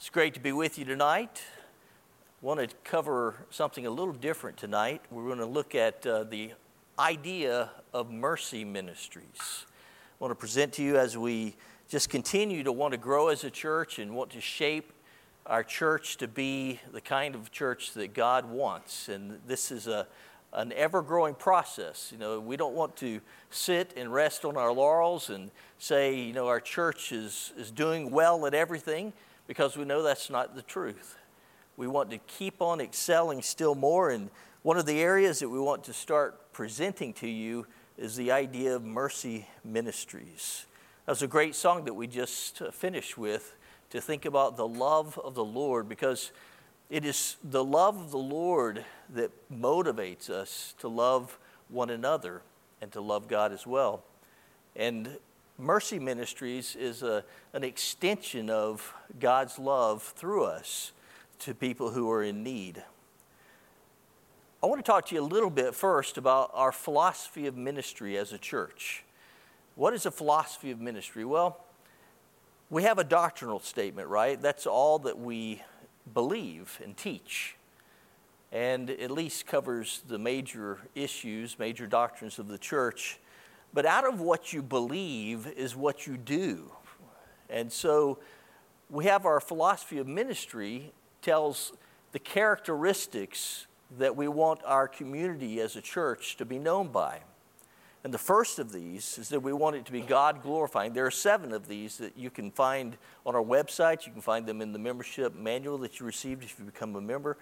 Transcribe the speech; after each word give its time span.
It's 0.00 0.08
great 0.08 0.32
to 0.32 0.40
be 0.40 0.52
with 0.52 0.78
you 0.78 0.86
tonight. 0.86 1.42
Want 2.40 2.58
to 2.58 2.74
cover 2.84 3.34
something 3.50 3.84
a 3.84 3.90
little 3.90 4.14
different 4.14 4.56
tonight. 4.56 5.02
We're 5.10 5.26
going 5.26 5.40
to 5.40 5.44
look 5.44 5.74
at 5.74 6.06
uh, 6.06 6.24
the 6.24 6.52
idea 6.98 7.68
of 7.92 8.10
mercy 8.10 8.64
ministries. 8.64 9.66
I 10.18 10.24
want 10.24 10.30
to 10.30 10.34
present 10.34 10.72
to 10.72 10.82
you 10.82 10.96
as 10.96 11.18
we 11.18 11.54
just 11.90 12.08
continue 12.08 12.62
to 12.62 12.72
want 12.72 12.92
to 12.92 12.96
grow 12.96 13.28
as 13.28 13.44
a 13.44 13.50
church 13.50 13.98
and 13.98 14.16
want 14.16 14.30
to 14.30 14.40
shape 14.40 14.90
our 15.44 15.62
church 15.62 16.16
to 16.16 16.26
be 16.26 16.80
the 16.92 17.02
kind 17.02 17.34
of 17.34 17.50
church 17.50 17.92
that 17.92 18.14
God 18.14 18.46
wants. 18.46 19.10
And 19.10 19.38
this 19.46 19.70
is 19.70 19.86
a, 19.86 20.06
an 20.54 20.72
ever 20.72 21.02
growing 21.02 21.34
process. 21.34 22.08
You 22.10 22.16
know, 22.16 22.40
we 22.40 22.56
don't 22.56 22.74
want 22.74 22.96
to 22.96 23.20
sit 23.50 23.92
and 23.98 24.10
rest 24.10 24.46
on 24.46 24.56
our 24.56 24.72
laurels 24.72 25.28
and 25.28 25.50
say, 25.78 26.18
you 26.18 26.32
know, 26.32 26.48
our 26.48 26.58
church 26.58 27.12
is, 27.12 27.52
is 27.58 27.70
doing 27.70 28.10
well 28.10 28.46
at 28.46 28.54
everything 28.54 29.12
because 29.50 29.76
we 29.76 29.84
know 29.84 30.00
that's 30.00 30.30
not 30.30 30.54
the 30.54 30.62
truth. 30.62 31.18
We 31.76 31.88
want 31.88 32.08
to 32.10 32.18
keep 32.18 32.62
on 32.62 32.80
excelling 32.80 33.42
still 33.42 33.74
more. 33.74 34.10
And 34.10 34.30
one 34.62 34.76
of 34.76 34.86
the 34.86 35.00
areas 35.00 35.40
that 35.40 35.48
we 35.48 35.58
want 35.58 35.82
to 35.86 35.92
start 35.92 36.52
presenting 36.52 37.12
to 37.14 37.28
you 37.28 37.66
is 37.98 38.14
the 38.14 38.30
idea 38.30 38.76
of 38.76 38.84
mercy 38.84 39.48
ministries. 39.64 40.66
That 41.04 41.10
was 41.10 41.22
a 41.22 41.26
great 41.26 41.56
song 41.56 41.84
that 41.86 41.94
we 41.94 42.06
just 42.06 42.62
uh, 42.62 42.70
finished 42.70 43.18
with 43.18 43.56
to 43.90 44.00
think 44.00 44.24
about 44.24 44.56
the 44.56 44.68
love 44.68 45.18
of 45.18 45.34
the 45.34 45.44
Lord 45.44 45.88
because 45.88 46.30
it 46.88 47.04
is 47.04 47.34
the 47.42 47.64
love 47.64 47.98
of 47.98 48.12
the 48.12 48.18
Lord 48.18 48.84
that 49.12 49.32
motivates 49.52 50.30
us 50.30 50.76
to 50.78 50.86
love 50.86 51.40
one 51.68 51.90
another 51.90 52.42
and 52.80 52.92
to 52.92 53.00
love 53.00 53.26
God 53.26 53.50
as 53.50 53.66
well. 53.66 54.04
And 54.76 55.18
Mercy 55.60 55.98
Ministries 55.98 56.74
is 56.74 57.02
a, 57.02 57.22
an 57.52 57.64
extension 57.64 58.48
of 58.48 58.94
God's 59.18 59.58
love 59.58 60.02
through 60.02 60.44
us 60.44 60.92
to 61.40 61.54
people 61.54 61.90
who 61.90 62.10
are 62.10 62.22
in 62.22 62.42
need. 62.42 62.82
I 64.62 64.66
want 64.66 64.82
to 64.82 64.90
talk 64.90 65.06
to 65.06 65.14
you 65.14 65.20
a 65.20 65.24
little 65.24 65.50
bit 65.50 65.74
first 65.74 66.16
about 66.16 66.50
our 66.54 66.72
philosophy 66.72 67.46
of 67.46 67.58
ministry 67.58 68.16
as 68.16 68.32
a 68.32 68.38
church. 68.38 69.04
What 69.74 69.92
is 69.92 70.06
a 70.06 70.10
philosophy 70.10 70.70
of 70.70 70.80
ministry? 70.80 71.26
Well, 71.26 71.62
we 72.70 72.84
have 72.84 72.98
a 72.98 73.04
doctrinal 73.04 73.60
statement, 73.60 74.08
right? 74.08 74.40
That's 74.40 74.66
all 74.66 74.98
that 75.00 75.18
we 75.18 75.62
believe 76.14 76.80
and 76.82 76.96
teach. 76.96 77.56
And 78.50 78.88
at 78.88 79.10
least 79.10 79.46
covers 79.46 80.02
the 80.08 80.18
major 80.18 80.78
issues, 80.94 81.58
major 81.58 81.86
doctrines 81.86 82.38
of 82.38 82.48
the 82.48 82.58
church. 82.58 83.18
But 83.72 83.86
out 83.86 84.06
of 84.06 84.20
what 84.20 84.52
you 84.52 84.62
believe 84.62 85.46
is 85.46 85.76
what 85.76 86.06
you 86.06 86.16
do. 86.16 86.72
And 87.48 87.72
so 87.72 88.18
we 88.88 89.04
have 89.06 89.26
our 89.26 89.40
philosophy 89.40 89.98
of 89.98 90.06
ministry 90.06 90.92
tells 91.22 91.72
the 92.12 92.18
characteristics 92.18 93.66
that 93.98 94.16
we 94.16 94.28
want 94.28 94.60
our 94.64 94.88
community 94.88 95.60
as 95.60 95.76
a 95.76 95.80
church 95.80 96.36
to 96.36 96.44
be 96.44 96.58
known 96.58 96.88
by. 96.88 97.20
And 98.02 98.14
the 98.14 98.18
first 98.18 98.58
of 98.58 98.72
these 98.72 99.18
is 99.18 99.28
that 99.28 99.40
we 99.42 99.52
want 99.52 99.76
it 99.76 99.84
to 99.86 99.92
be 99.92 100.00
God 100.00 100.42
glorifying. 100.42 100.94
There 100.94 101.04
are 101.04 101.10
seven 101.10 101.52
of 101.52 101.68
these 101.68 101.98
that 101.98 102.16
you 102.16 102.30
can 102.30 102.50
find 102.50 102.96
on 103.26 103.34
our 103.34 103.42
website. 103.42 104.06
You 104.06 104.12
can 104.12 104.22
find 104.22 104.46
them 104.46 104.62
in 104.62 104.72
the 104.72 104.78
membership 104.78 105.36
manual 105.36 105.76
that 105.78 106.00
you 106.00 106.06
received 106.06 106.42
if 106.42 106.58
you 106.58 106.64
become 106.64 106.96
a 106.96 107.00
member. 107.00 107.36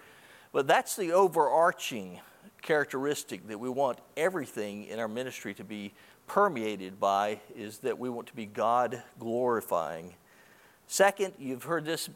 But 0.51 0.67
that's 0.67 0.95
the 0.95 1.13
overarching 1.13 2.19
characteristic 2.61 3.47
that 3.47 3.59
we 3.59 3.69
want 3.69 3.99
everything 4.17 4.85
in 4.85 4.99
our 4.99 5.07
ministry 5.07 5.53
to 5.53 5.63
be 5.63 5.93
permeated 6.29 6.99
by 6.99 7.39
is 7.57 7.79
that 7.79 7.97
we 7.97 8.07
want 8.07 8.27
to 8.27 8.35
be 8.35 8.45
God 8.45 9.01
glorifying. 9.17 10.13
Second, 10.85 11.33
you've 11.39 11.63
heard 11.63 11.85
this 11.85 12.07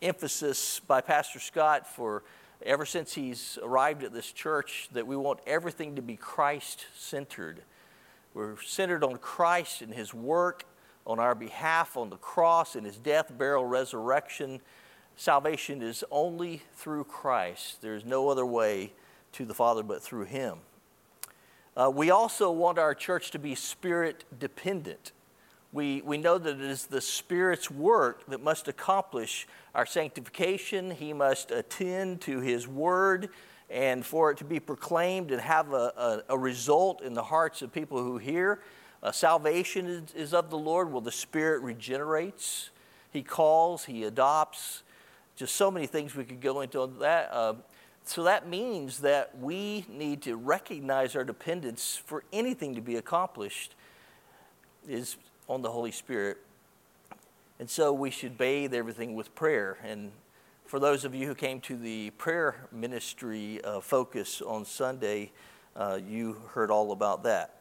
emphasis 0.00 0.80
by 0.80 1.02
Pastor 1.02 1.38
Scott 1.38 1.86
for 1.86 2.22
ever 2.64 2.86
since 2.86 3.12
he's 3.12 3.58
arrived 3.62 4.02
at 4.02 4.14
this 4.14 4.32
church 4.32 4.88
that 4.92 5.06
we 5.06 5.14
want 5.14 5.40
everything 5.46 5.96
to 5.96 6.02
be 6.02 6.16
Christ 6.16 6.86
centered. 6.96 7.60
We're 8.32 8.60
centered 8.62 9.04
on 9.04 9.18
Christ 9.18 9.82
and 9.82 9.92
his 9.92 10.14
work 10.14 10.64
on 11.06 11.18
our 11.18 11.34
behalf 11.34 11.98
on 11.98 12.08
the 12.08 12.16
cross 12.16 12.76
and 12.76 12.86
his 12.86 12.96
death, 12.96 13.30
burial, 13.36 13.66
resurrection. 13.66 14.60
Salvation 15.16 15.82
is 15.82 16.02
only 16.10 16.62
through 16.76 17.04
Christ. 17.04 17.82
There's 17.82 18.06
no 18.06 18.30
other 18.30 18.46
way 18.46 18.94
to 19.32 19.44
the 19.44 19.54
Father 19.54 19.82
but 19.82 20.02
through 20.02 20.24
him. 20.24 20.60
Uh, 21.80 21.88
we 21.88 22.10
also 22.10 22.50
want 22.50 22.78
our 22.78 22.94
church 22.94 23.30
to 23.30 23.38
be 23.38 23.54
spirit 23.54 24.24
dependent. 24.38 25.12
We, 25.72 26.02
we 26.02 26.18
know 26.18 26.36
that 26.36 26.56
it 26.56 26.60
is 26.60 26.86
the 26.86 27.00
Spirit's 27.00 27.70
work 27.70 28.26
that 28.26 28.42
must 28.42 28.68
accomplish 28.68 29.46
our 29.74 29.86
sanctification. 29.86 30.90
He 30.90 31.14
must 31.14 31.52
attend 31.52 32.20
to 32.22 32.40
His 32.40 32.68
Word, 32.68 33.30
and 33.70 34.04
for 34.04 34.30
it 34.30 34.38
to 34.38 34.44
be 34.44 34.60
proclaimed 34.60 35.30
and 35.30 35.40
have 35.40 35.72
a, 35.72 36.22
a, 36.28 36.34
a 36.34 36.38
result 36.38 37.02
in 37.02 37.14
the 37.14 37.22
hearts 37.22 37.62
of 37.62 37.72
people 37.72 38.02
who 38.02 38.18
hear. 38.18 38.60
Uh, 39.02 39.10
salvation 39.12 39.86
is, 39.86 40.12
is, 40.14 40.34
of 40.34 40.50
the 40.50 40.58
Lord. 40.58 40.92
Well, 40.92 41.00
the 41.00 41.12
Spirit 41.12 41.62
regenerates, 41.62 42.70
He 43.10 43.22
calls, 43.22 43.84
He 43.84 44.04
adopts. 44.04 44.82
Just 45.36 45.56
so 45.56 45.70
many 45.70 45.86
things 45.86 46.14
we 46.14 46.24
could 46.24 46.42
go 46.42 46.60
into 46.60 46.86
that. 46.98 47.30
Uh, 47.32 47.54
so 48.04 48.24
that 48.24 48.48
means 48.48 48.98
that 49.00 49.38
we 49.38 49.84
need 49.88 50.22
to 50.22 50.36
recognize 50.36 51.14
our 51.14 51.24
dependence 51.24 52.00
for 52.04 52.24
anything 52.32 52.74
to 52.74 52.80
be 52.80 52.96
accomplished 52.96 53.74
is 54.88 55.16
on 55.48 55.62
the 55.62 55.70
Holy 55.70 55.92
Spirit. 55.92 56.38
And 57.58 57.68
so 57.68 57.92
we 57.92 58.10
should 58.10 58.38
bathe 58.38 58.74
everything 58.74 59.14
with 59.14 59.34
prayer. 59.34 59.78
And 59.84 60.12
for 60.66 60.80
those 60.80 61.04
of 61.04 61.14
you 61.14 61.26
who 61.26 61.34
came 61.34 61.60
to 61.62 61.76
the 61.76 62.10
prayer 62.10 62.68
ministry 62.72 63.62
uh, 63.62 63.80
focus 63.80 64.40
on 64.40 64.64
Sunday, 64.64 65.32
uh, 65.76 65.98
you 66.04 66.36
heard 66.52 66.70
all 66.70 66.92
about 66.92 67.22
that. 67.24 67.56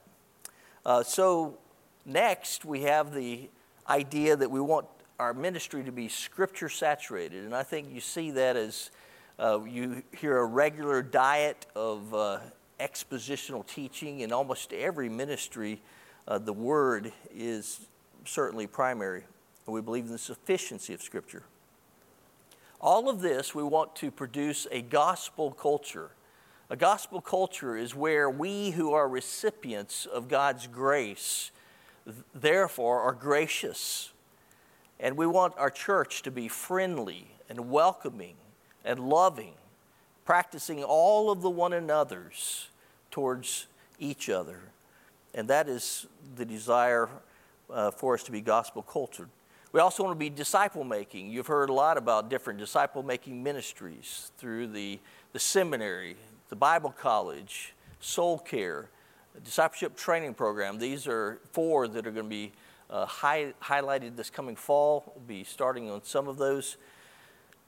Uh, 0.86 1.04
so, 1.04 1.58
next, 2.06 2.66
we 2.66 2.82
have 2.84 3.14
the 3.14 3.50
idea 3.90 4.36
that 4.36 4.50
we 4.50 4.62
want 4.62 4.88
our 5.20 5.34
ministry 5.34 5.84
to 5.84 5.92
be 5.92 6.08
scripture 6.08 6.70
saturated. 6.70 7.44
And 7.44 7.54
I 7.54 7.64
think 7.64 7.92
you 7.92 8.00
see 8.00 8.32
that 8.32 8.56
as 8.56 8.90
uh, 9.40 9.64
you 9.64 10.04
hear 10.18 10.38
a 10.38 10.46
regular 10.46 11.02
diet 11.02 11.66
of 11.76 12.14
uh, 12.14 12.40
expositional 12.80 13.66
teaching 13.66 14.20
in 14.20 14.34
almost 14.34 14.74
every 14.74 15.08
ministry. 15.08 15.82
Uh, 16.28 16.38
the 16.38 16.54
word 16.54 17.14
is 17.34 17.88
certainly 18.26 18.68
primary. 18.68 19.24
We 19.66 19.82
believe 19.82 20.06
in 20.06 20.12
the 20.12 20.18
sufficiency 20.18 20.94
of 20.94 21.02
Scripture. 21.02 21.44
All 22.82 23.10
of 23.10 23.22
this, 23.22 23.54
we 23.54 23.64
want 23.64 23.96
to 23.98 24.12
produce 24.12 24.68
a 24.72 24.82
gospel 24.82 25.52
culture. 25.52 26.12
A 26.70 26.76
gospel 26.76 27.22
culture 27.22 27.78
is 27.78 27.96
where 27.96 28.30
we 28.30 28.72
who 28.72 28.94
are 28.94 29.08
recipients 29.08 30.06
of 30.06 30.28
God's 30.28 30.68
grace, 30.68 31.52
therefore, 32.34 33.02
are 33.02 33.14
gracious. 33.14 34.12
And 35.00 35.16
we 35.16 35.28
want 35.28 35.54
our 35.58 35.70
church 35.70 36.24
to 36.24 36.32
be 36.32 36.48
friendly 36.48 37.28
and 37.48 37.70
welcoming 37.72 38.36
and 38.86 39.00
loving, 39.00 39.54
practicing 40.26 40.84
all 40.84 41.32
of 41.32 41.42
the 41.42 41.50
one 41.50 41.74
another's 41.74 42.70
towards 43.12 43.68
each 44.00 44.30
other. 44.30 44.60
And 45.34 45.48
that 45.50 45.68
is 45.68 46.08
the 46.36 46.46
desire 46.46 47.10
uh, 47.70 47.92
for 47.92 48.16
us 48.16 48.24
to 48.24 48.32
be 48.32 48.42
gospel 48.42 48.82
cultured. 48.82 49.30
We 49.72 49.80
also 49.80 50.04
want 50.04 50.16
to 50.16 50.20
be 50.20 50.30
disciple 50.30 50.84
making. 50.84 51.30
You've 51.30 51.48
heard 51.48 51.70
a 51.70 51.74
lot 51.74 51.98
about 51.98 52.30
different 52.30 52.58
disciple 52.58 53.04
making 53.04 53.44
ministries 53.44 54.32
through 54.38 54.68
the, 54.68 55.00
the 55.32 55.40
seminary, 55.40 56.16
the 56.50 56.56
Bible 56.56 56.90
college, 56.90 57.74
soul 58.00 58.40
care, 58.40 58.90
discipleship 59.44 59.96
training 59.96 60.34
program. 60.34 60.80
These 60.80 61.08
are 61.08 61.40
four 61.52 61.88
that 61.88 62.08
are 62.08 62.12
going 62.12 62.26
to 62.26 62.30
be 62.30 62.52
uh, 62.90 63.06
high, 63.06 63.54
highlighted 63.62 64.16
this 64.16 64.32
coming 64.32 64.56
fall. 64.56 65.14
We'll 65.16 65.26
be 65.26 65.44
starting 65.44 65.92
on 65.92 66.04
some 66.04 66.28
of 66.28 66.38
those. 66.38 66.78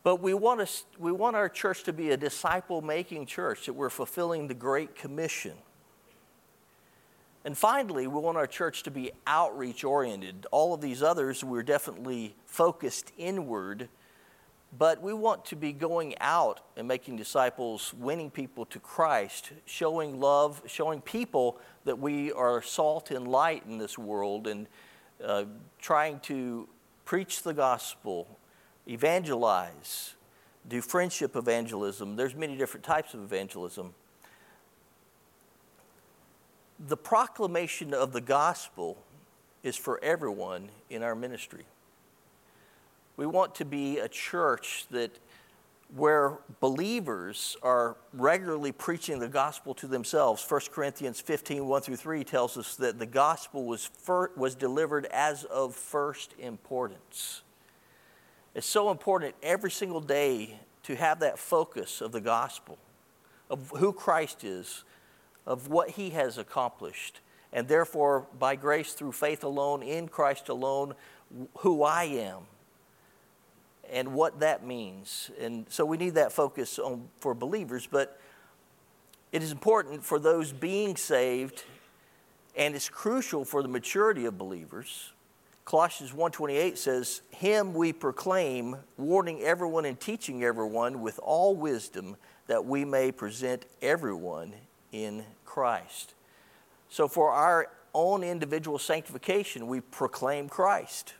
But 0.03 0.21
we 0.21 0.33
want, 0.33 0.67
to, 0.67 0.83
we 0.97 1.11
want 1.11 1.35
our 1.35 1.49
church 1.49 1.83
to 1.83 1.93
be 1.93 2.09
a 2.11 2.17
disciple 2.17 2.81
making 2.81 3.27
church, 3.27 3.67
that 3.67 3.73
we're 3.73 3.89
fulfilling 3.89 4.47
the 4.47 4.55
Great 4.55 4.95
Commission. 4.95 5.53
And 7.45 7.57
finally, 7.57 8.07
we 8.07 8.19
want 8.19 8.37
our 8.37 8.47
church 8.47 8.83
to 8.83 8.91
be 8.91 9.11
outreach 9.27 9.83
oriented. 9.83 10.47
All 10.51 10.73
of 10.73 10.81
these 10.81 11.03
others, 11.03 11.43
we're 11.43 11.63
definitely 11.63 12.35
focused 12.45 13.11
inward, 13.17 13.89
but 14.77 15.01
we 15.01 15.13
want 15.13 15.45
to 15.45 15.55
be 15.55 15.71
going 15.71 16.15
out 16.19 16.61
and 16.77 16.87
making 16.87 17.17
disciples, 17.17 17.93
winning 17.95 18.29
people 18.31 18.65
to 18.67 18.79
Christ, 18.79 19.51
showing 19.65 20.19
love, 20.19 20.61
showing 20.65 21.01
people 21.01 21.59
that 21.85 21.99
we 21.99 22.31
are 22.31 22.61
salt 22.61 23.11
and 23.11 23.27
light 23.27 23.63
in 23.67 23.77
this 23.77 23.97
world, 23.97 24.47
and 24.47 24.67
uh, 25.23 25.45
trying 25.79 26.19
to 26.21 26.67
preach 27.05 27.43
the 27.43 27.53
gospel 27.53 28.39
evangelize, 28.87 30.15
do 30.67 30.81
friendship 30.81 31.35
evangelism. 31.35 32.15
There's 32.15 32.35
many 32.35 32.55
different 32.55 32.85
types 32.85 33.13
of 33.13 33.21
evangelism. 33.21 33.93
The 36.79 36.97
proclamation 36.97 37.93
of 37.93 38.11
the 38.11 38.21
gospel 38.21 38.97
is 39.63 39.75
for 39.75 40.03
everyone 40.03 40.69
in 40.89 41.03
our 41.03 41.15
ministry. 41.15 41.65
We 43.17 43.25
want 43.25 43.55
to 43.55 43.65
be 43.65 43.99
a 43.99 44.07
church 44.07 44.85
that 44.89 45.19
where 45.95 46.37
believers 46.61 47.57
are 47.61 47.97
regularly 48.13 48.71
preaching 48.71 49.19
the 49.19 49.27
gospel 49.27 49.73
to 49.75 49.87
themselves. 49.87 50.45
1 50.47 50.61
Corinthians 50.71 51.19
15, 51.19 51.65
1 51.65 51.81
through 51.81 51.97
3 51.97 52.23
tells 52.23 52.57
us 52.57 52.75
that 52.77 52.97
the 52.97 53.05
gospel 53.05 53.65
was, 53.65 53.85
fir- 53.85 54.31
was 54.37 54.55
delivered 54.55 55.05
as 55.07 55.43
of 55.43 55.75
first 55.75 56.33
importance. 56.39 57.41
It's 58.53 58.67
so 58.67 58.91
important 58.91 59.35
every 59.41 59.71
single 59.71 60.01
day 60.01 60.59
to 60.83 60.95
have 60.95 61.19
that 61.19 61.39
focus 61.39 62.01
of 62.01 62.11
the 62.11 62.21
gospel, 62.21 62.77
of 63.49 63.71
who 63.77 63.93
Christ 63.93 64.43
is, 64.43 64.83
of 65.45 65.69
what 65.69 65.91
he 65.91 66.09
has 66.11 66.37
accomplished, 66.37 67.21
and 67.53 67.67
therefore, 67.67 68.27
by 68.37 68.55
grace 68.55 68.93
through 68.93 69.11
faith 69.13 69.43
alone, 69.43 69.83
in 69.83 70.07
Christ 70.07 70.49
alone, 70.49 70.95
who 71.59 71.83
I 71.83 72.03
am 72.03 72.43
and 73.91 74.13
what 74.13 74.39
that 74.39 74.65
means. 74.65 75.29
And 75.39 75.65
so 75.69 75.85
we 75.85 75.97
need 75.97 76.15
that 76.15 76.31
focus 76.31 76.79
on, 76.79 77.09
for 77.19 77.33
believers, 77.33 77.87
but 77.89 78.19
it 79.31 79.43
is 79.43 79.51
important 79.51 80.03
for 80.03 80.17
those 80.19 80.51
being 80.51 80.95
saved 80.95 81.63
and 82.55 82.75
it's 82.75 82.89
crucial 82.89 83.45
for 83.45 83.61
the 83.61 83.69
maturity 83.69 84.25
of 84.25 84.37
believers. 84.37 85.13
Colossians 85.71 86.11
1:28 86.13 86.77
says, 86.77 87.21
"Him 87.29 87.73
we 87.73 87.93
proclaim, 87.93 88.83
warning 88.97 89.41
everyone 89.41 89.85
and 89.85 89.97
teaching 89.97 90.43
everyone 90.43 90.99
with 90.99 91.17
all 91.19 91.55
wisdom 91.55 92.17
that 92.47 92.65
we 92.65 92.83
may 92.83 93.09
present 93.09 93.65
everyone 93.81 94.53
in 94.91 95.25
Christ." 95.45 96.13
So 96.89 97.07
for 97.07 97.31
our 97.31 97.71
own 97.93 98.21
individual 98.21 98.79
sanctification, 98.79 99.67
we 99.67 99.79
proclaim 99.79 100.49
Christ. 100.49 101.13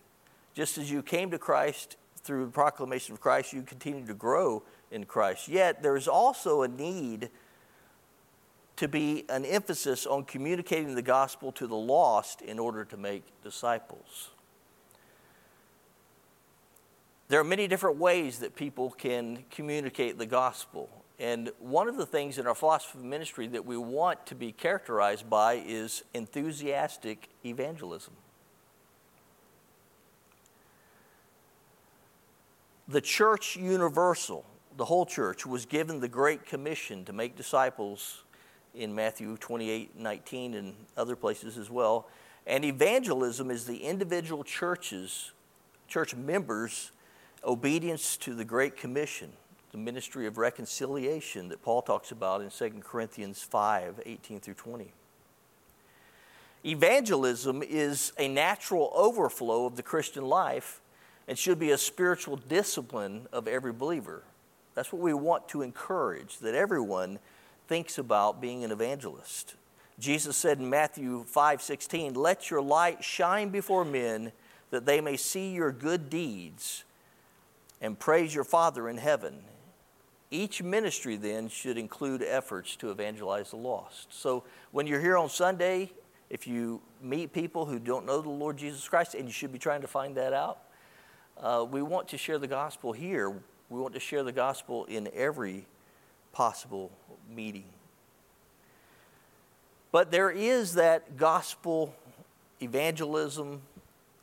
Just 0.54 0.78
as 0.78 0.92
you 0.92 1.02
came 1.02 1.32
to 1.32 1.40
Christ 1.40 1.96
through 2.18 2.46
the 2.46 2.52
proclamation 2.52 3.14
of 3.14 3.22
Christ, 3.22 3.54
you 3.54 3.64
continue 3.64 4.06
to 4.06 4.14
grow 4.14 4.64
in 4.92 5.06
Christ. 5.06 5.48
Yet 5.48 5.82
there 5.82 5.96
is 5.96 6.10
also 6.10 6.62
a 6.62 6.68
need 6.68 7.32
to 8.76 8.90
be 8.90 9.24
an 9.30 9.46
emphasis 9.46 10.06
on 10.06 10.26
communicating 10.26 10.96
the 10.96 11.02
gospel 11.02 11.54
to 11.54 11.68
the 11.68 11.74
lost 11.74 12.42
in 12.42 12.60
order 12.60 12.84
to 12.84 12.98
make 12.98 13.24
disciples. 13.44 14.32
There 17.32 17.40
are 17.40 17.46
many 17.46 17.66
different 17.70 17.96
ways 17.96 18.40
that 18.40 18.58
people 18.58 18.92
can 18.92 19.46
communicate 19.52 20.18
the 20.18 20.26
gospel. 20.26 20.90
And 21.18 21.50
one 21.60 21.88
of 21.88 21.96
the 21.96 22.06
things 22.06 22.38
in 22.38 22.46
our 22.46 22.54
philosophy 22.54 23.00
of 23.00 23.06
ministry 23.06 23.48
that 23.48 23.66
we 23.66 23.78
want 23.78 24.26
to 24.26 24.36
be 24.36 24.52
characterized 24.52 25.30
by 25.30 25.64
is 25.66 26.04
enthusiastic 26.14 27.30
evangelism. 27.46 28.16
The 32.90 33.00
church 33.00 33.56
universal, 33.56 34.44
the 34.76 34.84
whole 34.84 35.06
church, 35.06 35.46
was 35.46 35.66
given 35.66 36.02
the 36.02 36.10
Great 36.10 36.46
Commission 36.46 37.06
to 37.06 37.14
make 37.14 37.38
disciples 37.38 38.26
in 38.76 38.94
Matthew 38.94 39.38
28 39.38 39.98
19 39.98 40.54
and 40.54 40.74
other 40.98 41.16
places 41.16 41.58
as 41.58 41.70
well. 41.70 42.10
And 42.46 42.66
evangelism 42.66 43.50
is 43.50 43.64
the 43.64 43.78
individual 43.78 44.44
churches, 44.44 45.32
church 45.88 46.14
members' 46.14 46.92
obedience 47.44 48.18
to 48.18 48.34
the 48.34 48.46
Great 48.46 48.78
Commission, 48.78 49.32
the 49.72 49.78
ministry 49.78 50.28
of 50.28 50.38
reconciliation 50.38 51.50
that 51.50 51.62
Paul 51.62 51.82
talks 51.82 52.12
about 52.12 52.42
in 52.42 52.50
2 52.50 52.82
Corinthians 52.82 53.42
5 53.42 54.02
18 54.06 54.40
through 54.40 54.54
20. 54.54 54.94
Evangelism 56.64 57.64
is 57.64 58.14
a 58.20 58.28
natural 58.28 58.92
overflow 58.94 59.66
of 59.66 59.76
the 59.76 59.84
Christian 59.84 60.26
life 60.26 60.80
and 61.28 61.38
should 61.38 61.58
be 61.58 61.72
a 61.72 61.78
spiritual 61.78 62.36
discipline 62.36 63.28
of 63.32 63.48
every 63.48 63.74
believer. 63.74 64.24
That's 64.76 64.94
what 64.94 65.02
we 65.02 65.14
want 65.14 65.50
to 65.50 65.64
encourage, 65.64 66.38
that 66.40 66.54
everyone 66.54 67.20
thinks 67.68 67.98
about 67.98 68.42
being 68.42 68.64
an 68.64 68.72
evangelist. 68.72 69.56
Jesus 69.98 70.38
said 70.38 70.60
in 70.60 70.70
Matthew 70.70 71.24
5 71.24 71.62
16, 71.62 72.14
Let 72.14 72.52
your 72.52 72.62
light 72.62 73.04
shine 73.04 73.50
before 73.50 73.86
men 73.86 74.32
that 74.70 74.86
they 74.86 75.02
may 75.02 75.18
see 75.18 75.52
your 75.54 75.72
good 75.72 76.10
deeds 76.10 76.84
and 77.82 77.98
praise 77.98 78.34
your 78.34 78.44
Father 78.44 78.88
in 78.88 78.98
heaven. 78.98 79.40
Each 80.30 80.64
ministry 80.64 81.18
then 81.18 81.50
should 81.50 81.78
include 81.78 82.24
efforts 82.24 82.76
to 82.78 82.92
evangelize 82.92 83.50
the 83.50 83.58
lost. 83.58 84.14
So 84.14 84.44
when 84.72 84.88
you're 84.88 85.02
here 85.02 85.18
on 85.18 85.30
Sunday, 85.30 85.92
if 86.30 86.48
you 86.48 86.80
meet 87.02 87.34
people 87.34 87.66
who 87.66 87.80
don't 87.80 88.06
know 88.06 88.22
the 88.22 88.30
Lord 88.30 88.56
Jesus 88.56 88.88
Christ, 88.88 89.16
and 89.16 89.26
you 89.26 89.34
should 89.34 89.52
be 89.52 89.60
trying 89.60 89.82
to 89.82 89.88
find 89.88 90.16
that 90.16 90.32
out, 90.32 90.60
uh, 91.38 91.66
we 91.70 91.82
want 91.82 92.08
to 92.10 92.18
share 92.18 92.38
the 92.38 92.48
gospel 92.48 92.94
here. 92.94 93.30
We 93.70 93.80
want 93.80 93.94
to 93.96 94.00
share 94.00 94.24
the 94.24 94.32
gospel 94.32 94.86
in 94.86 95.10
every 95.14 95.66
possible 96.32 96.92
meeting. 97.30 97.66
But 99.92 100.12
there 100.12 100.30
is 100.30 100.76
that 100.76 101.18
gospel 101.18 101.94
evangelism 102.62 103.62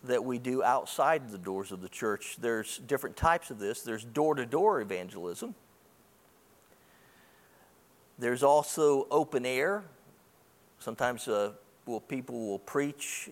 that 0.05 0.25
we 0.25 0.39
do 0.39 0.63
outside 0.63 1.31
the 1.31 1.39
doors 1.39 1.73
of 1.73 1.81
the 1.81 1.89
church. 1.89 2.37
There's 2.41 2.79
different 2.79 3.17
types 3.17 3.51
of 3.51 3.59
this. 3.59 3.83
There's 3.83 4.05
door 4.05 4.35
to 4.35 4.47
door 4.47 4.81
evangelism. 4.81 5.55
There's 8.19 8.43
also 8.43 9.07
open 9.11 9.45
air. 9.47 9.85
Sometimes 10.79 11.29
uh, 11.29 11.53
people 12.09 12.49
will 12.49 12.59
preach 12.59 13.31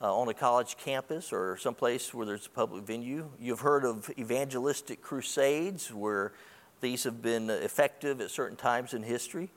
uh, 0.00 0.14
on 0.14 0.28
a 0.28 0.34
college 0.34 0.76
campus 0.76 1.32
or 1.32 1.56
someplace 1.56 2.12
where 2.12 2.26
there's 2.26 2.46
a 2.46 2.50
public 2.50 2.84
venue. 2.84 3.28
You've 3.40 3.60
heard 3.60 3.84
of 3.84 4.10
evangelistic 4.18 5.00
crusades 5.00 5.92
where 5.92 6.32
these 6.80 7.04
have 7.04 7.22
been 7.22 7.50
effective 7.50 8.20
at 8.20 8.30
certain 8.30 8.56
times 8.56 8.94
in 8.94 9.02
history. 9.02 9.50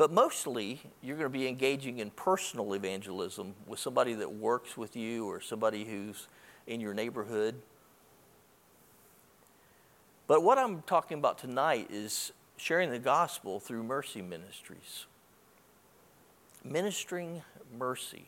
But 0.00 0.10
mostly, 0.10 0.80
you're 1.02 1.18
going 1.18 1.30
to 1.30 1.38
be 1.38 1.46
engaging 1.46 1.98
in 1.98 2.08
personal 2.12 2.72
evangelism 2.72 3.54
with 3.66 3.78
somebody 3.78 4.14
that 4.14 4.32
works 4.32 4.74
with 4.74 4.96
you 4.96 5.26
or 5.26 5.42
somebody 5.42 5.84
who's 5.84 6.26
in 6.66 6.80
your 6.80 6.94
neighborhood. 6.94 7.54
But 10.26 10.42
what 10.42 10.56
I'm 10.56 10.80
talking 10.86 11.18
about 11.18 11.36
tonight 11.36 11.88
is 11.92 12.32
sharing 12.56 12.88
the 12.88 12.98
gospel 12.98 13.60
through 13.60 13.82
mercy 13.82 14.22
ministries. 14.22 15.04
Ministering 16.64 17.42
mercy. 17.78 18.24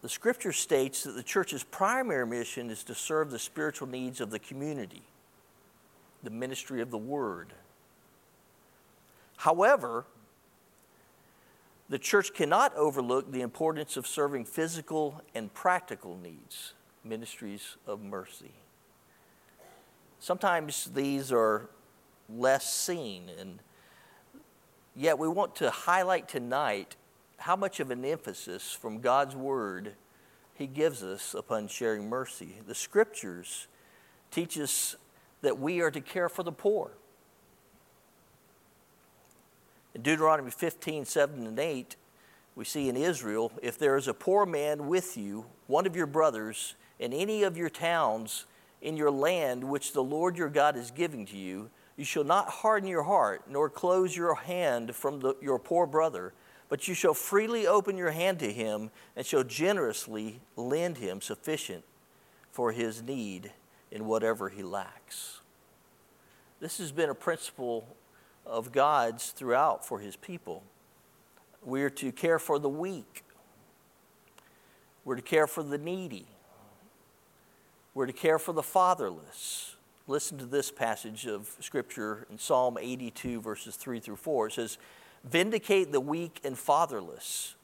The 0.00 0.08
scripture 0.08 0.52
states 0.52 1.02
that 1.02 1.12
the 1.12 1.22
church's 1.22 1.62
primary 1.62 2.26
mission 2.26 2.70
is 2.70 2.82
to 2.84 2.94
serve 2.94 3.32
the 3.32 3.38
spiritual 3.38 3.88
needs 3.88 4.18
of 4.22 4.30
the 4.30 4.38
community, 4.38 5.02
the 6.22 6.30
ministry 6.30 6.80
of 6.80 6.90
the 6.90 6.96
word. 6.96 7.52
However, 9.42 10.04
the 11.88 11.98
church 11.98 12.32
cannot 12.32 12.76
overlook 12.76 13.32
the 13.32 13.40
importance 13.40 13.96
of 13.96 14.06
serving 14.06 14.44
physical 14.44 15.20
and 15.34 15.52
practical 15.52 16.16
needs, 16.16 16.74
ministries 17.02 17.76
of 17.84 18.00
mercy. 18.00 18.52
Sometimes 20.20 20.92
these 20.94 21.32
are 21.32 21.68
less 22.28 22.72
seen, 22.72 23.32
and 23.36 23.58
yet 24.94 25.18
we 25.18 25.26
want 25.26 25.56
to 25.56 25.70
highlight 25.70 26.28
tonight 26.28 26.94
how 27.38 27.56
much 27.56 27.80
of 27.80 27.90
an 27.90 28.04
emphasis 28.04 28.70
from 28.70 29.00
God's 29.00 29.34
Word 29.34 29.94
He 30.54 30.68
gives 30.68 31.02
us 31.02 31.34
upon 31.34 31.66
sharing 31.66 32.08
mercy. 32.08 32.58
The 32.68 32.76
Scriptures 32.76 33.66
teach 34.30 34.56
us 34.56 34.94
that 35.40 35.58
we 35.58 35.80
are 35.80 35.90
to 35.90 36.00
care 36.00 36.28
for 36.28 36.44
the 36.44 36.52
poor. 36.52 36.92
In 39.94 40.02
Deuteronomy 40.02 40.50
15, 40.50 41.04
7 41.04 41.46
and 41.46 41.58
8, 41.58 41.96
we 42.54 42.64
see 42.64 42.88
in 42.88 42.96
Israel, 42.96 43.52
if 43.62 43.78
there 43.78 43.96
is 43.96 44.08
a 44.08 44.14
poor 44.14 44.46
man 44.46 44.88
with 44.88 45.16
you, 45.16 45.46
one 45.66 45.86
of 45.86 45.96
your 45.96 46.06
brothers, 46.06 46.74
in 46.98 47.12
any 47.12 47.42
of 47.42 47.56
your 47.56 47.70
towns 47.70 48.46
in 48.80 48.96
your 48.96 49.10
land 49.10 49.64
which 49.64 49.92
the 49.92 50.02
Lord 50.02 50.36
your 50.36 50.48
God 50.48 50.76
is 50.76 50.90
giving 50.90 51.24
to 51.26 51.36
you, 51.36 51.70
you 51.96 52.04
shall 52.04 52.24
not 52.24 52.48
harden 52.48 52.88
your 52.88 53.04
heart, 53.04 53.42
nor 53.48 53.70
close 53.70 54.16
your 54.16 54.34
hand 54.34 54.94
from 54.94 55.20
the, 55.20 55.36
your 55.40 55.58
poor 55.58 55.86
brother 55.86 56.32
but 56.72 56.88
you 56.88 56.94
shall 56.94 57.12
freely 57.12 57.66
open 57.66 57.98
your 57.98 58.12
hand 58.12 58.38
to 58.38 58.50
him 58.50 58.90
and 59.14 59.26
shall 59.26 59.44
generously 59.44 60.40
lend 60.56 60.96
him 60.96 61.20
sufficient 61.20 61.84
for 62.50 62.72
his 62.72 63.02
need 63.02 63.52
in 63.90 64.06
whatever 64.06 64.48
he 64.48 64.62
lacks. 64.62 65.42
This 66.60 66.78
has 66.78 66.90
been 66.90 67.10
a 67.10 67.14
principle 67.14 67.86
of 68.46 68.72
God's 68.72 69.30
throughout 69.30 69.86
for 69.86 69.98
his 70.00 70.16
people. 70.16 70.62
We 71.64 71.82
are 71.82 71.90
to 71.90 72.12
care 72.12 72.38
for 72.38 72.58
the 72.58 72.68
weak, 72.68 73.24
we're 75.04 75.16
to 75.16 75.22
care 75.22 75.46
for 75.46 75.62
the 75.62 75.78
needy, 75.78 76.26
we're 77.94 78.06
to 78.06 78.12
care 78.12 78.38
for 78.38 78.52
the 78.52 78.62
fatherless. 78.62 79.76
Listen 80.08 80.36
to 80.38 80.46
this 80.46 80.72
passage 80.72 81.26
of 81.26 81.56
Scripture 81.60 82.26
in 82.28 82.36
Psalm 82.36 82.76
82, 82.78 83.40
verses 83.40 83.76
3 83.76 84.00
through 84.00 84.16
4. 84.16 84.48
It 84.48 84.52
says, 84.54 84.78
Vindicate 85.22 85.92
the 85.92 86.00
weak 86.00 86.40
and 86.42 86.58
fatherless. 86.58 87.54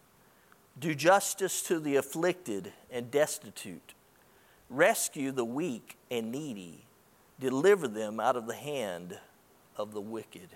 Do 0.79 0.95
justice 0.95 1.63
to 1.65 1.81
the 1.81 1.97
afflicted 1.97 2.73
and 2.91 3.11
destitute. 3.11 3.95
rescue 4.71 5.33
the 5.33 5.45
weak 5.45 5.97
and 6.11 6.31
needy, 6.31 6.85
deliver 7.41 7.89
them 7.89 8.21
out 8.21 8.37
of 8.37 8.47
the 8.47 8.55
hand 8.55 9.19
of 9.77 9.93
the 9.93 10.01
wicked. 10.01 10.51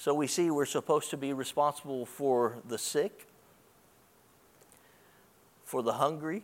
So 0.00 0.14
we 0.14 0.28
see 0.28 0.50
we're 0.50 0.64
supposed 0.64 1.10
to 1.10 1.18
be 1.18 1.34
responsible 1.34 2.06
for 2.06 2.56
the 2.66 2.78
sick, 2.78 3.26
for 5.62 5.82
the 5.82 5.92
hungry, 5.92 6.42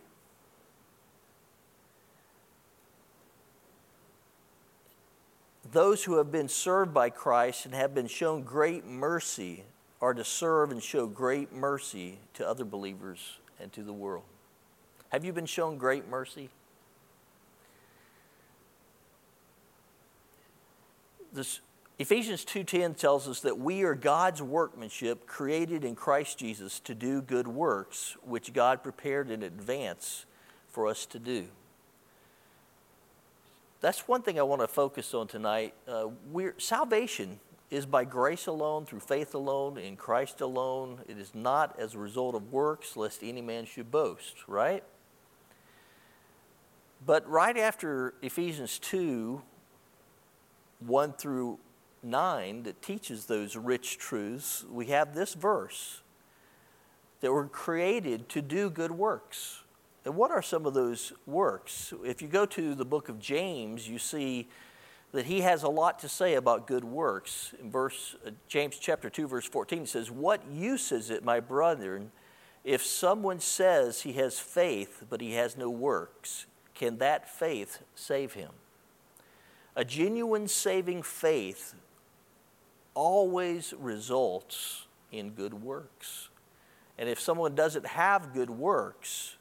those 5.71 6.03
who 6.03 6.19
have 6.19 6.31
been 6.31 6.47
served 6.47 6.93
by 6.93 7.09
Christ 7.09 7.65
and 7.65 7.73
have 7.73 7.95
been 7.95 8.05
shown 8.05 8.43
great 8.43 8.85
mercy 8.85 9.63
are 10.01 10.13
to 10.13 10.23
serve 10.23 10.69
and 10.69 10.83
show 10.83 11.07
great 11.07 11.51
mercy 11.51 12.19
to 12.35 12.47
other 12.47 12.63
believers 12.63 13.39
and 13.59 13.73
to 13.73 13.81
the 13.81 13.91
world. 13.91 14.25
Have 15.09 15.25
you 15.25 15.33
been 15.33 15.47
shown 15.47 15.79
great 15.79 16.07
mercy? 16.07 16.51
This, 21.33 21.59
Ephesians 21.99 22.45
2:10 22.45 22.95
tells 22.95 23.27
us 23.27 23.39
that 23.41 23.57
we 23.57 23.83
are 23.83 23.95
God's 23.95 24.41
workmanship 24.41 25.25
created 25.25 25.83
in 25.83 25.95
Christ 25.95 26.37
Jesus 26.37 26.79
to 26.81 26.93
do 26.93 27.21
good 27.21 27.47
works 27.47 28.15
which 28.23 28.53
God 28.53 28.83
prepared 28.83 29.31
in 29.31 29.41
advance 29.41 30.25
for 30.69 30.87
us 30.87 31.05
to 31.07 31.19
do 31.19 31.47
that's 33.79 34.07
one 34.07 34.21
thing 34.21 34.39
I 34.39 34.43
want 34.43 34.61
to 34.61 34.67
focus 34.67 35.13
on 35.13 35.27
tonight. 35.27 35.73
Uh, 35.87 36.07
salvation 36.57 37.39
is 37.69 37.85
by 37.85 38.05
grace 38.05 38.47
alone, 38.47 38.85
through 38.85 39.01
faith 39.01 39.35
alone, 39.35 39.77
in 39.77 39.95
Christ 39.95 40.41
alone. 40.41 40.99
It 41.07 41.17
is 41.17 41.35
not 41.35 41.77
as 41.79 41.93
a 41.93 41.99
result 41.99 42.33
of 42.33 42.51
works, 42.51 42.95
lest 42.95 43.21
any 43.23 43.41
man 43.41 43.65
should 43.65 43.91
boast, 43.91 44.47
right? 44.47 44.83
But 47.05 47.29
right 47.29 47.57
after 47.57 48.15
Ephesians 48.21 48.79
2 48.79 49.41
1 50.79 51.13
through 51.13 51.57
9, 52.07 52.63
that 52.63 52.81
teaches 52.81 53.25
those 53.25 53.55
rich 53.55 53.97
truths, 53.97 54.65
we 54.69 54.87
have 54.87 55.13
this 55.13 55.33
verse 55.33 56.01
that 57.21 57.31
we're 57.33 57.47
created 57.47 58.29
to 58.29 58.41
do 58.41 58.69
good 58.69 58.91
works. 58.91 59.63
And 60.05 60.15
what 60.15 60.31
are 60.31 60.41
some 60.41 60.65
of 60.65 60.73
those 60.73 61.13
works? 61.25 61.93
If 62.05 62.21
you 62.21 62.27
go 62.27 62.45
to 62.45 62.75
the 62.75 62.85
book 62.85 63.09
of 63.09 63.19
James, 63.19 63.89
you 63.89 63.99
see 63.99 64.47
that 65.11 65.25
he 65.25 65.41
has 65.41 65.63
a 65.63 65.69
lot 65.69 65.99
to 65.99 66.09
say 66.09 66.35
about 66.35 66.67
good 66.67 66.83
works. 66.83 67.53
In 67.61 67.71
verse 67.71 68.15
uh, 68.25 68.31
James 68.47 68.77
chapter 68.77 69.09
2 69.09 69.27
verse 69.27 69.45
14 69.45 69.83
it 69.83 69.89
says, 69.89 70.11
"What 70.11 70.45
use 70.49 70.91
is 70.91 71.09
it, 71.09 71.23
my 71.23 71.39
brethren, 71.39 72.11
if 72.63 72.85
someone 72.85 73.39
says 73.39 74.01
he 74.01 74.13
has 74.13 74.39
faith 74.39 75.03
but 75.09 75.21
he 75.21 75.33
has 75.33 75.57
no 75.57 75.69
works? 75.69 76.45
Can 76.75 76.97
that 76.99 77.29
faith 77.29 77.79
save 77.95 78.33
him?" 78.33 78.51
A 79.75 79.85
genuine 79.85 80.47
saving 80.47 81.03
faith 81.03 81.73
always 82.97 83.75
results 83.77 84.87
in 85.11 85.29
good 85.29 85.53
works. 85.53 86.29
And 86.97 87.07
if 87.07 87.19
someone 87.19 87.53
doesn't 87.53 87.85
have 87.85 88.33
good 88.33 88.49
works, 88.49 89.37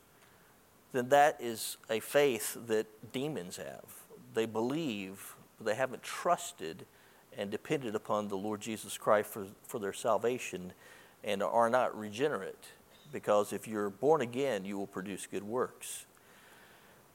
then 0.92 1.08
that 1.08 1.38
is 1.40 1.78
a 1.88 2.00
faith 2.00 2.58
that 2.66 2.86
demons 3.12 3.56
have. 3.56 3.86
They 4.34 4.44
believe, 4.44 5.36
but 5.56 5.64
they 5.64 5.75
haven't 5.75 6.02
trusted 6.02 6.84
and 7.38 7.50
depended 7.50 7.94
upon 7.94 8.28
the 8.28 8.36
Lord 8.36 8.60
Jesus 8.60 8.98
Christ 8.98 9.30
for, 9.30 9.46
for 9.62 9.78
their 9.78 9.94
salvation 9.94 10.75
and 11.25 11.42
are 11.42 11.70
not 11.70 11.98
regenerate. 11.98 12.66
Because 13.10 13.54
if 13.54 13.66
you're 13.66 13.88
born 13.88 14.20
again, 14.20 14.66
you 14.66 14.76
will 14.76 14.86
produce 14.86 15.26
good 15.26 15.44
works. 15.44 16.04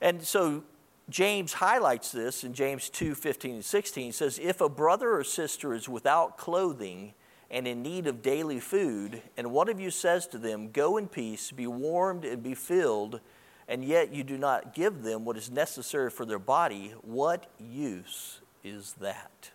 And 0.01 0.24
so 0.24 0.63
James 1.10 1.53
highlights 1.53 2.12
this 2.12 2.43
in 2.43 2.53
James 2.53 2.89
2 2.89 3.15
15 3.15 3.55
and 3.55 3.65
16. 3.65 4.05
He 4.05 4.12
says, 4.12 4.39
If 4.41 4.62
a 4.62 4.70
brother 4.70 5.15
or 5.15 5.24
sister 5.24 5.74
is 5.74 5.89
without 5.89 6.38
clothing 6.38 7.13
and 7.50 7.67
in 7.67 7.81
need 7.81 8.08
of 8.08 8.22
daily 8.22 8.60
food, 8.60 9.22
and 9.36 9.51
one 9.51 9.67
of 9.67 9.79
you 9.79 9.91
says 9.91 10.25
to 10.27 10.38
them, 10.38 10.72
Go 10.72 10.98
in 10.98 11.08
peace, 11.08 11.51
be 11.51 11.67
warmed 11.67 12.24
and 12.24 12.41
be 12.41 12.55
filled, 12.55 13.20
and 13.67 13.84
yet 13.84 14.13
you 14.13 14.24
do 14.24 14.38
not 14.38 14.74
give 14.74 15.03
them 15.03 15.25
what 15.25 15.38
is 15.38 15.51
necessary 15.51 16.10
for 16.10 16.25
their 16.25 16.39
body, 16.39 16.93
what 17.01 17.48
use 17.60 18.39
is 18.63 18.93
that? 19.01 19.51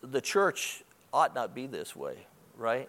The 0.00 0.20
church 0.20 0.84
ought 1.12 1.34
not 1.34 1.54
be 1.54 1.66
this 1.66 1.94
way, 1.94 2.26
right? 2.56 2.88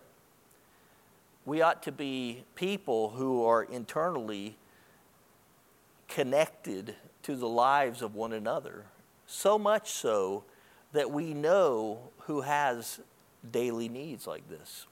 We 1.46 1.62
ought 1.62 1.84
to 1.84 1.92
be 1.92 2.44
people 2.56 3.10
who 3.12 3.46
are 3.46 3.64
internally 3.64 4.58
connected 6.08 6.96
to 7.24 7.36
the 7.36 7.48
lives 7.48 8.02
of 8.02 8.16
one 8.16 8.34
another, 8.34 8.86
so 9.26 9.58
much 9.58 9.92
so 9.92 10.44
that 10.94 11.12
we 11.12 11.34
know 11.34 12.00
who 12.20 12.42
has 12.42 13.00
daily 13.52 13.90
needs 13.90 14.28
like 14.28 14.48
this. 14.50 14.86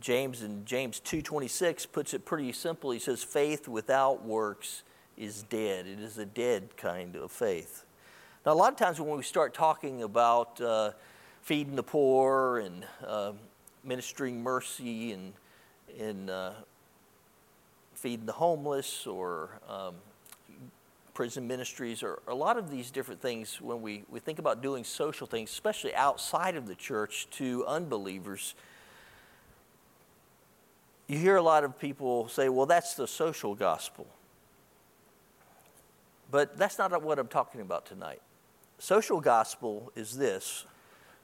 James 0.00 0.42
in 0.42 0.64
James 0.64 1.00
2:26 1.00 1.86
puts 1.86 2.12
it 2.14 2.24
pretty 2.24 2.52
simple. 2.52 2.90
He 2.90 2.98
says 2.98 3.24
faith 3.24 3.66
without 3.66 4.24
works 4.24 4.82
is 5.16 5.42
dead. 5.42 5.86
It 5.86 6.00
is 6.00 6.18
a 6.18 6.26
dead 6.26 6.76
kind 6.76 7.16
of 7.16 7.32
faith. 7.32 7.84
Now 8.44 8.52
a 8.52 8.54
lot 8.54 8.72
of 8.72 8.78
times 8.78 9.00
when 9.00 9.16
we 9.16 9.22
start 9.22 9.54
talking 9.54 10.02
about 10.02 10.60
uh, 10.60 10.92
feeding 11.40 11.76
the 11.76 11.82
poor 11.82 12.58
and 12.58 12.86
uh, 13.04 13.32
ministering 13.82 14.42
mercy 14.42 15.12
and, 15.12 15.32
and 15.98 16.28
uh, 16.28 16.52
feeding 17.96 18.26
the 18.26 18.32
homeless 18.32 19.06
or 19.06 19.50
um, 19.68 19.94
prison 21.14 21.46
ministries 21.48 22.02
or 22.02 22.20
a 22.28 22.34
lot 22.34 22.56
of 22.56 22.70
these 22.70 22.90
different 22.90 23.20
things 23.20 23.60
when 23.60 23.82
we, 23.82 24.04
we 24.10 24.20
think 24.20 24.38
about 24.38 24.62
doing 24.62 24.84
social 24.84 25.26
things 25.26 25.50
especially 25.50 25.94
outside 25.94 26.56
of 26.56 26.66
the 26.66 26.74
church 26.74 27.26
to 27.30 27.64
unbelievers 27.66 28.54
you 31.08 31.18
hear 31.18 31.36
a 31.36 31.42
lot 31.42 31.62
of 31.64 31.78
people 31.78 32.28
say, 32.28 32.48
well, 32.48 32.66
that's 32.66 32.94
the 32.94 33.06
social 33.06 33.54
gospel. 33.54 34.06
But 36.30 36.56
that's 36.56 36.78
not 36.78 37.00
what 37.02 37.18
I'm 37.18 37.28
talking 37.28 37.60
about 37.60 37.86
tonight. 37.86 38.20
Social 38.78 39.20
gospel 39.20 39.92
is 39.94 40.16
this 40.16 40.64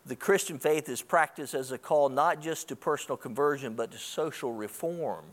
the 0.06 0.16
Christian 0.16 0.58
faith 0.58 0.88
is 0.88 1.02
practiced 1.02 1.54
as 1.54 1.70
a 1.70 1.78
call 1.78 2.08
not 2.08 2.40
just 2.40 2.68
to 2.68 2.76
personal 2.76 3.16
conversion, 3.16 3.74
but 3.74 3.92
to 3.92 3.98
social 3.98 4.52
reform. 4.52 5.24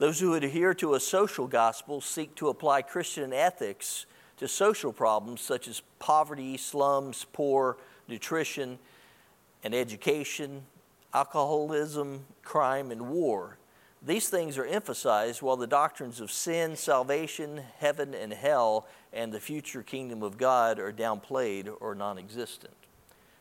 Those 0.00 0.18
who 0.18 0.32
adhere 0.32 0.72
to 0.76 0.94
a 0.94 1.00
social 1.00 1.46
gospel 1.46 2.00
seek 2.00 2.34
to 2.36 2.48
apply 2.48 2.80
Christian 2.80 3.34
ethics 3.34 4.06
to 4.38 4.48
social 4.48 4.94
problems 4.94 5.42
such 5.42 5.68
as 5.68 5.82
poverty, 5.98 6.56
slums, 6.56 7.26
poor, 7.34 7.76
nutrition, 8.08 8.78
and 9.62 9.74
education, 9.74 10.62
alcoholism, 11.12 12.24
crime, 12.42 12.90
and 12.90 13.10
war. 13.10 13.58
These 14.00 14.30
things 14.30 14.56
are 14.56 14.64
emphasized 14.64 15.42
while 15.42 15.58
the 15.58 15.66
doctrines 15.66 16.18
of 16.18 16.32
sin, 16.32 16.76
salvation, 16.76 17.60
heaven, 17.76 18.14
and 18.14 18.32
hell, 18.32 18.86
and 19.12 19.30
the 19.30 19.38
future 19.38 19.82
kingdom 19.82 20.22
of 20.22 20.38
God 20.38 20.78
are 20.78 20.94
downplayed 20.94 21.70
or 21.78 21.94
non 21.94 22.16
existent. 22.16 22.72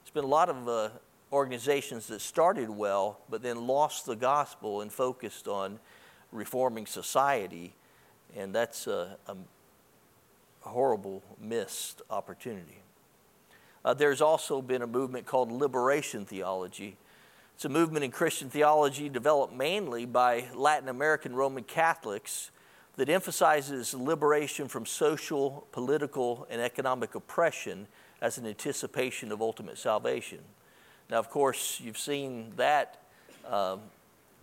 There's 0.04 0.12
been 0.12 0.25
a 0.25 0.28
lot 0.28 0.50
of 0.50 0.68
uh, 0.68 0.89
organizations 1.32 2.08
that 2.08 2.20
started 2.20 2.70
well, 2.70 3.22
but 3.30 3.42
then 3.42 3.66
lost 3.66 4.06
the 4.06 4.18
gospel 4.18 4.82
and 4.82 4.92
focused 4.92 5.48
on 5.48 5.80
reforming 6.31 6.86
society, 6.86 7.74
and 8.36 8.53
that's 8.53 8.88
a, 8.88 9.17
a 9.27 9.36
horrible 10.62 11.24
missed 11.39 12.01
opportunity. 12.09 12.81
Uh, 13.83 13.93
there's 13.93 14.21
also 14.21 14.62
been 14.62 14.81
a 14.81 14.88
movement 14.88 15.25
called 15.25 15.51
liberation 15.51 16.25
theology 16.25 16.98
it's 17.59 17.65
a 17.65 17.67
movement 17.67 18.05
in 18.05 18.12
Christian 18.12 18.50
theology 18.50 19.09
developed 19.09 19.53
mainly 19.53 20.05
by 20.05 20.45
Latin 20.55 20.88
American 20.88 21.36
Roman 21.36 21.65
Catholics 21.65 22.51
that 22.95 23.09
emphasizes 23.09 23.93
liberation 23.93 24.69
from 24.69 24.86
social, 24.86 25.67
political, 25.74 26.48
and 26.50 26.62
economic 26.62 27.15
oppression 27.15 27.88
as 28.21 28.38
an 28.38 28.48
anticipation 28.48 29.29
of 29.33 29.41
ultimate 29.41 29.77
salvation. 29.77 30.39
Now, 31.09 31.19
of 31.19 31.29
course, 31.29 31.81
you've 31.83 31.98
seen 31.98 32.53
that 32.55 33.01
uh, 33.45 33.75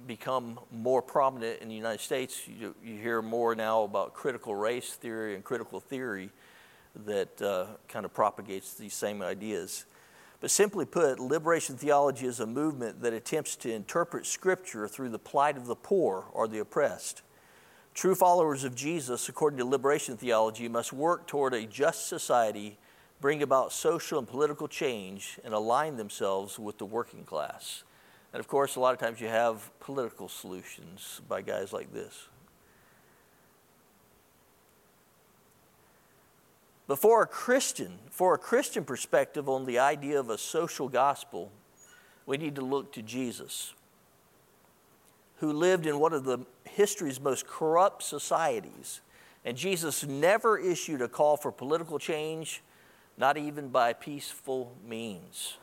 become 0.07 0.59
more 0.71 1.03
prominent 1.03 1.61
in 1.63 1.69
the 1.69 1.75
United 1.75 2.01
States. 2.01 2.47
You, 2.47 2.75
you, 2.85 2.97
hear 2.97 3.23
more 3.23 3.55
now 3.55 3.83
about 3.83 4.15
critical 4.15 4.55
race 4.55 4.93
theory 4.95 5.35
and 5.35 5.43
critical 5.43 5.81
theory 5.81 6.31
that 7.05 7.41
uh, 7.43 7.67
kind 7.89 8.05
of 8.05 8.13
propagates 8.13 8.75
these 8.75 8.95
same 8.95 9.23
ideas. 9.23 9.87
But 10.41 10.51
simply 10.51 10.85
put, 10.85 11.19
liberation 11.19 11.77
theology 11.77 12.27
is 12.27 12.41
a 12.41 12.47
movement 12.47 13.01
that 13.03 13.13
attempts 13.13 13.57
to 13.57 13.73
interpret 13.73 14.27
Scripture 14.27 14.87
through 14.87 15.09
the 15.09 15.19
plight 15.19 15.57
of 15.57 15.67
the 15.67 15.77
poor 15.77 16.27
or 16.33 16.47
the 16.47 16.59
oppressed. 16.59 17.23
True 17.95 18.15
followers 18.15 18.63
of 18.63 18.75
Jesus, 18.75 19.29
according 19.29 19.59
to 19.59 19.65
liberation 19.65 20.19
theology, 20.19 20.69
must 20.69 20.93
work 20.93 21.27
toward 21.27 21.55
a 21.55 21.65
just 21.65 22.09
society, 22.09 22.77
bring 23.23 23.43
about 23.43 23.73
social 23.73 24.19
and 24.19 24.29
political 24.29 24.69
change, 24.69 25.39
and 25.43 25.55
align 25.55 25.97
themselves 25.97 26.59
with 26.59 26.77
the 26.77 26.85
working 26.85 27.25
class. 27.25 27.85
And 28.37 28.41
of 28.41 28.49
course, 28.49 28.77
a 28.77 28.81
lot 28.81 28.93
of 28.93 29.01
times 29.01 29.19
you 29.19 29.29
have 29.29 29.71
political 29.81 30.29
solutions 30.29 31.23
by 31.27 31.41
guys 31.41 31.73
like 31.73 31.91
this. 31.95 32.29
But 36.87 36.99
for 36.99 37.23
a 37.23 37.27
Christian, 37.27 37.99
for 38.11 38.35
a 38.35 38.39
Christian 38.39 38.85
perspective 38.85 39.49
on 39.49 39.65
the 39.65 39.79
idea 39.79 40.21
of 40.21 40.29
a 40.29 40.37
social 40.37 40.91
gospel, 40.91 41.51
we 42.27 42.37
need 42.37 42.57
to 42.57 42.61
look 42.61 42.93
to 42.93 43.01
Jesus, 43.01 43.73
who 45.37 45.51
lived 45.51 45.87
in 45.87 45.99
one 45.99 46.13
of 46.13 46.25
the 46.25 46.41
history's 46.65 47.19
most 47.19 47.47
corrupt 47.47 48.03
societies. 48.03 49.01
And 49.47 49.57
Jesus 49.57 50.05
never 50.05 50.59
issued 50.59 51.01
a 51.01 51.09
call 51.09 51.39
for 51.39 51.51
political 51.51 51.99
change, 51.99 52.63
not 53.17 53.39
even 53.39 53.71
by 53.71 53.95
peaceful 53.95 54.75
means. 54.87 55.57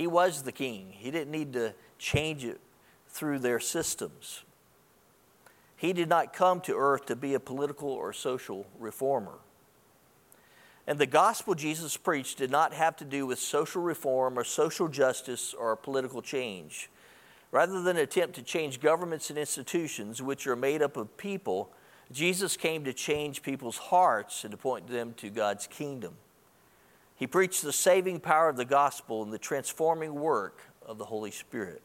He 0.00 0.06
was 0.06 0.44
the 0.44 0.50
king, 0.50 0.94
he 0.96 1.10
didn't 1.10 1.30
need 1.30 1.52
to 1.52 1.74
change 1.98 2.42
it 2.42 2.58
through 3.06 3.40
their 3.40 3.60
systems. 3.60 4.44
He 5.76 5.92
did 5.92 6.08
not 6.08 6.32
come 6.32 6.62
to 6.62 6.74
earth 6.74 7.04
to 7.04 7.16
be 7.16 7.34
a 7.34 7.38
political 7.38 7.90
or 7.90 8.14
social 8.14 8.66
reformer. 8.78 9.40
And 10.86 10.98
the 10.98 11.04
gospel 11.04 11.54
Jesus 11.54 11.98
preached 11.98 12.38
did 12.38 12.50
not 12.50 12.72
have 12.72 12.96
to 12.96 13.04
do 13.04 13.26
with 13.26 13.38
social 13.38 13.82
reform 13.82 14.38
or 14.38 14.42
social 14.42 14.88
justice 14.88 15.52
or 15.52 15.76
political 15.76 16.22
change. 16.22 16.88
Rather 17.50 17.82
than 17.82 17.98
attempt 17.98 18.36
to 18.36 18.42
change 18.42 18.80
governments 18.80 19.28
and 19.28 19.38
institutions, 19.38 20.22
which 20.22 20.46
are 20.46 20.56
made 20.56 20.80
up 20.80 20.96
of 20.96 21.14
people, 21.18 21.70
Jesus 22.10 22.56
came 22.56 22.84
to 22.84 22.94
change 22.94 23.42
people's 23.42 23.76
hearts 23.76 24.44
and 24.44 24.50
to 24.50 24.56
point 24.56 24.86
them 24.88 25.12
to 25.18 25.28
God's 25.28 25.66
kingdom. 25.66 26.14
He 27.20 27.26
preached 27.26 27.62
the 27.62 27.72
saving 27.72 28.20
power 28.20 28.48
of 28.48 28.56
the 28.56 28.64
gospel 28.64 29.22
and 29.22 29.30
the 29.30 29.38
transforming 29.38 30.14
work 30.14 30.62
of 30.86 30.96
the 30.96 31.04
Holy 31.04 31.30
Spirit. 31.30 31.82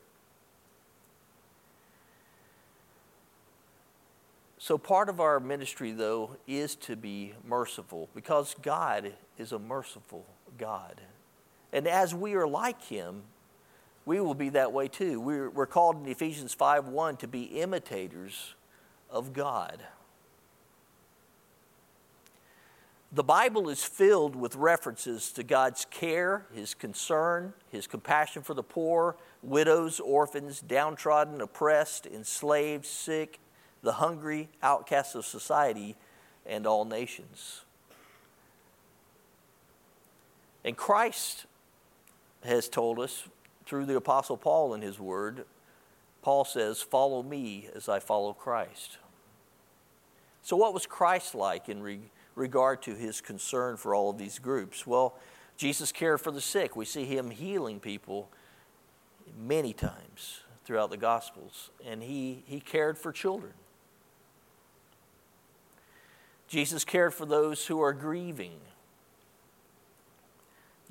So, 4.58 4.78
part 4.78 5.10
of 5.10 5.20
our 5.20 5.42
ministry, 5.42 5.92
though, 5.92 6.38
is 6.48 6.76
to 6.76 6.96
be 6.96 7.34
merciful 7.46 8.10
because 8.16 8.56
God 8.62 9.12
is 9.38 9.52
a 9.52 9.60
merciful 9.60 10.26
God. 10.58 11.02
And 11.74 11.86
as 11.86 12.16
we 12.16 12.36
are 12.36 12.48
like 12.48 12.82
Him, 12.86 13.24
we 14.06 14.22
will 14.22 14.36
be 14.36 14.50
that 14.50 14.72
way 14.72 14.88
too. 14.88 15.20
We're, 15.20 15.66
called 15.66 15.98
in 15.98 16.10
Ephesians 16.10 16.54
5 16.54 16.88
1 16.88 17.18
to 17.18 17.28
be 17.28 17.44
imitators 17.44 18.56
of 19.10 19.34
God. 19.34 19.84
The 23.16 23.24
Bible 23.24 23.70
is 23.70 23.82
filled 23.82 24.36
with 24.36 24.58
references 24.58 25.32
to 25.32 25.44
God's 25.44 25.86
care, 25.90 26.46
His 26.54 26.74
concern, 26.74 27.54
His 27.72 27.88
compassion 27.88 28.42
for 28.42 28.54
the 28.54 28.62
poor, 28.62 29.16
widows, 29.42 30.02
orphans, 30.02 30.60
downtrodden, 30.60 31.40
oppressed, 31.40 32.06
enslaved, 32.06 32.86
sick, 32.86 33.40
the 33.82 33.94
hungry, 33.94 34.50
outcasts 34.62 35.16
of 35.16 35.26
society, 35.26 35.96
and 36.46 36.68
all 36.68 36.84
nations. 36.84 37.62
And 40.66 40.76
Christ 40.76 41.46
has 42.44 42.68
told 42.68 43.00
us 43.00 43.30
through 43.66 43.86
the 43.86 43.96
Apostle 43.96 44.36
Paul 44.36 44.74
in 44.74 44.82
his 44.82 45.00
word, 45.00 45.46
Paul 46.22 46.44
says, 46.44 46.82
Follow 46.82 47.24
me 47.24 47.70
as 47.74 47.88
I 47.88 48.00
follow 48.00 48.34
Christ. 48.34 48.98
So, 50.42 50.58
what 50.58 50.74
was 50.74 50.86
Christ 50.86 51.34
like 51.34 51.70
in 51.70 51.82
re- 51.82 52.12
regard 52.36 52.82
to 52.84 52.96
his 52.96 53.22
concern 53.22 53.78
for 53.78 53.96
all 53.96 54.10
of 54.10 54.18
these 54.18 54.40
groups? 54.40 54.86
Well, 54.86 55.18
Jesus 55.58 55.92
cared 55.92 56.22
for 56.22 56.32
the 56.32 56.42
sick. 56.42 56.76
We 56.76 56.86
see 56.86 57.06
him 57.06 57.32
healing 57.32 57.80
people 57.80 58.30
many 59.38 59.74
times 59.74 60.42
throughout 60.66 60.90
the 60.90 60.98
Gospels, 60.98 61.70
and 61.86 62.02
he, 62.04 62.44
he 62.46 62.60
cared 62.60 62.98
for 62.98 63.12
children. 63.12 63.54
Jesus 66.48 66.84
cared 66.84 67.14
for 67.14 67.26
those 67.26 67.66
who 67.68 67.82
are 67.82 67.94
grieving. 67.94 68.60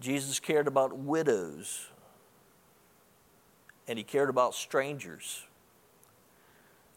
Jesus 0.00 0.40
cared 0.40 0.66
about 0.66 0.96
widows, 0.96 1.88
and 3.86 3.98
he 3.98 4.04
cared 4.04 4.28
about 4.28 4.54
strangers. 4.54 5.44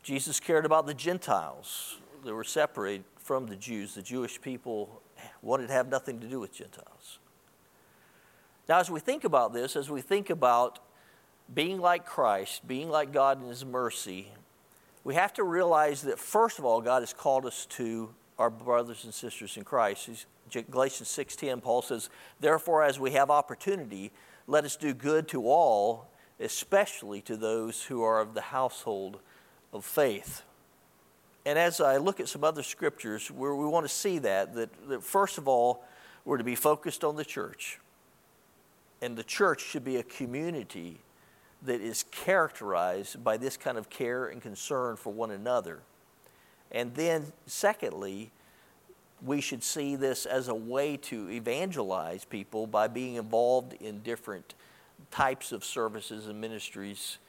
Jesus 0.03 0.39
cared 0.39 0.65
about 0.65 0.88
the 0.88 0.93
Gentiles 0.93 1.97
that 2.23 2.33
were 2.33 2.43
separated 2.43 3.05
from 3.27 3.45
the 3.47 3.57
Jews. 3.57 3.93
The 3.93 4.01
Jewish 4.01 4.39
people 4.41 5.01
wanted 5.41 5.67
to 5.67 5.73
have 5.73 5.89
nothing 5.89 6.21
to 6.21 6.27
do 6.27 6.39
with 6.39 6.53
Gentiles. 6.53 7.19
Now, 8.69 8.79
as 8.79 8.89
we 8.89 9.01
think 9.01 9.25
about 9.25 9.53
this, 9.53 9.75
as 9.75 9.89
we 9.89 9.99
think 9.99 10.29
about 10.29 10.79
being 11.53 11.79
like 11.79 12.05
Christ, 12.05 12.65
being 12.65 12.89
like 12.89 13.11
God 13.11 13.41
in 13.41 13.49
His 13.49 13.65
mercy, 13.65 14.29
we 15.03 15.15
have 15.15 15.33
to 15.33 15.43
realize 15.43 16.03
that, 16.03 16.17
first 16.17 16.57
of 16.57 16.63
all, 16.63 16.79
God 16.79 17.01
has 17.01 17.13
called 17.13 17.45
us 17.45 17.65
to 17.71 18.13
our 18.39 18.49
brothers 18.49 19.03
and 19.03 19.13
sisters 19.13 19.57
in 19.57 19.65
Christ. 19.65 20.25
Galatians 20.71 21.09
6:10 21.09 21.59
Paul 21.61 21.81
says, 21.81 22.09
"Therefore 22.39 22.83
as 22.83 22.97
we 22.97 23.11
have 23.11 23.29
opportunity, 23.29 24.13
let 24.47 24.63
us 24.63 24.77
do 24.77 24.93
good 24.93 25.27
to 25.29 25.49
all, 25.49 26.07
especially 26.39 27.21
to 27.23 27.35
those 27.35 27.83
who 27.83 28.01
are 28.03 28.19
of 28.19 28.33
the 28.33 28.41
household 28.41 29.19
of 29.73 29.83
faith." 29.83 30.43
And 31.47 31.57
as 31.57 31.79
I 31.79 31.95
look 31.95 32.19
at 32.19 32.27
some 32.27 32.43
other 32.43 32.62
scriptures 32.62 33.31
where 33.31 33.55
we 33.55 33.65
want 33.65 33.86
to 33.86 33.93
see 33.93 34.19
that, 34.19 34.53
that, 34.55 34.89
that 34.89 35.01
first 35.01 35.38
of 35.38 35.47
all, 35.47 35.81
we're 36.25 36.36
to 36.36 36.43
be 36.43 36.55
focused 36.55 37.05
on 37.05 37.15
the 37.15 37.23
church. 37.23 37.79
And 39.01 39.15
the 39.15 39.23
church 39.23 39.62
should 39.62 39.86
be 39.86 39.95
a 39.95 40.03
community 40.03 40.97
that 41.62 41.79
is 41.79 42.03
characterized 42.12 43.23
by 43.23 43.38
this 43.38 43.55
kind 43.55 43.77
of 43.77 43.89
care 43.89 44.25
and 44.27 44.41
concern 44.41 44.97
for 44.97 45.13
one 45.13 45.31
another. 45.31 45.79
And 46.69 46.93
then, 46.95 47.31
secondly, 47.45 48.31
we 49.25 49.39
should 49.39 49.63
see 49.63 49.95
this 49.95 50.25
as 50.25 50.49
a 50.49 50.55
way 50.55 50.97
to 50.97 51.29
evangelize 51.29 52.25
people 52.25 52.67
by 52.67 52.89
being 52.89 53.15
involved 53.15 53.71
in 53.79 54.01
different 54.01 54.53
types 55.12 55.53
of 55.53 55.63
services 55.63 56.27
and 56.27 56.41
ministries 56.41 57.19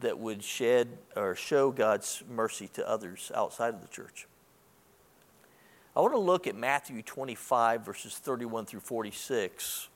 that 0.00 0.18
would 0.18 0.42
shed 0.42 0.98
or 1.16 1.34
show 1.34 1.70
God's 1.70 2.22
mercy 2.30 2.68
to 2.74 2.88
others 2.88 3.32
outside 3.34 3.74
of 3.74 3.82
the 3.82 3.88
church. 3.88 4.26
I 5.96 6.00
want 6.00 6.12
to 6.12 6.18
look 6.18 6.46
at 6.46 6.54
Matthew 6.54 7.00
25, 7.00 7.84
verses 7.84 8.18
31 8.18 8.66
through 8.66 8.80
46. 8.80 9.88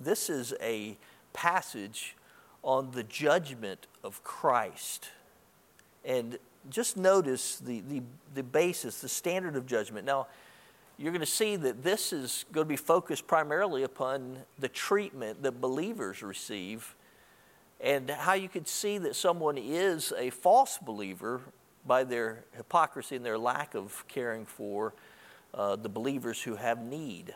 This 0.00 0.28
is 0.28 0.54
a 0.60 0.96
passage 1.32 2.16
on 2.64 2.90
the 2.90 3.04
judgment 3.04 3.86
of 4.02 4.24
Christ. 4.24 5.10
And 6.04 6.38
just 6.68 6.96
notice 6.96 7.58
the, 7.58 7.80
the, 7.88 8.02
the 8.34 8.42
basis, 8.42 9.00
the 9.00 9.08
standard 9.08 9.54
of 9.54 9.66
judgment. 9.66 10.04
Now, 10.04 10.26
you're 10.98 11.12
going 11.12 11.20
to 11.20 11.26
see 11.26 11.56
that 11.56 11.82
this 11.82 12.12
is 12.12 12.44
going 12.52 12.66
to 12.66 12.68
be 12.68 12.76
focused 12.76 13.26
primarily 13.26 13.84
upon 13.84 14.38
the 14.58 14.68
treatment 14.68 15.42
that 15.42 15.60
believers 15.60 16.22
receive 16.22 16.94
and 17.82 18.10
how 18.10 18.34
you 18.34 18.48
could 18.48 18.68
see 18.68 18.98
that 18.98 19.16
someone 19.16 19.56
is 19.56 20.12
a 20.18 20.30
false 20.30 20.78
believer 20.78 21.40
by 21.86 22.04
their 22.04 22.44
hypocrisy 22.56 23.16
and 23.16 23.24
their 23.24 23.38
lack 23.38 23.74
of 23.74 24.04
caring 24.06 24.44
for 24.44 24.92
uh, 25.54 25.76
the 25.76 25.88
believers 25.88 26.42
who 26.42 26.56
have 26.56 26.82
need. 26.82 27.34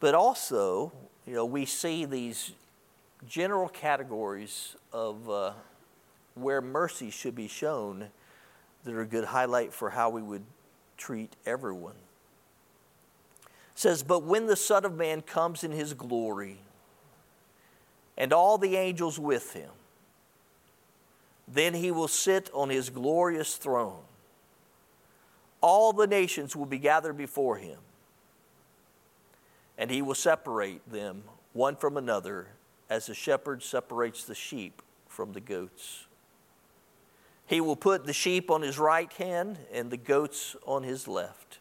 But 0.00 0.14
also, 0.14 0.92
you 1.26 1.34
know, 1.34 1.44
we 1.44 1.66
see 1.66 2.04
these 2.04 2.52
general 3.28 3.68
categories 3.68 4.76
of 4.92 5.28
uh, 5.30 5.52
where 6.34 6.60
mercy 6.60 7.10
should 7.10 7.34
be 7.34 7.48
shown 7.48 8.08
that 8.84 8.94
are 8.94 9.02
a 9.02 9.06
good 9.06 9.24
highlight 9.24 9.72
for 9.72 9.90
how 9.90 10.10
we 10.10 10.22
would 10.22 10.44
treat 10.96 11.34
everyone. 11.46 11.94
It 13.44 13.78
says, 13.78 14.02
But 14.02 14.24
when 14.24 14.46
the 14.46 14.56
Son 14.56 14.84
of 14.84 14.94
Man 14.94 15.22
comes 15.22 15.64
in 15.64 15.72
his 15.72 15.94
glory, 15.94 16.58
and 18.16 18.32
all 18.32 18.58
the 18.58 18.76
angels 18.76 19.18
with 19.18 19.52
him, 19.52 19.70
then 21.46 21.74
he 21.74 21.90
will 21.90 22.08
sit 22.08 22.50
on 22.54 22.70
his 22.70 22.90
glorious 22.90 23.56
throne. 23.56 24.02
All 25.60 25.92
the 25.92 26.06
nations 26.06 26.54
will 26.54 26.66
be 26.66 26.78
gathered 26.78 27.16
before 27.16 27.56
him, 27.56 27.78
and 29.76 29.90
he 29.90 30.02
will 30.02 30.14
separate 30.14 30.90
them 30.90 31.24
one 31.52 31.76
from 31.76 31.96
another 31.96 32.48
as 32.90 33.06
the 33.06 33.14
shepherd 33.14 33.62
separates 33.62 34.24
the 34.24 34.34
sheep 34.34 34.82
from 35.08 35.32
the 35.32 35.40
goats. 35.40 36.06
He 37.46 37.60
will 37.60 37.76
put 37.76 38.06
the 38.06 38.12
sheep 38.12 38.50
on 38.50 38.62
his 38.62 38.78
right 38.78 39.12
hand 39.14 39.58
and 39.72 39.90
the 39.90 39.96
goats 39.96 40.56
on 40.66 40.82
his 40.82 41.06
left. 41.06 41.58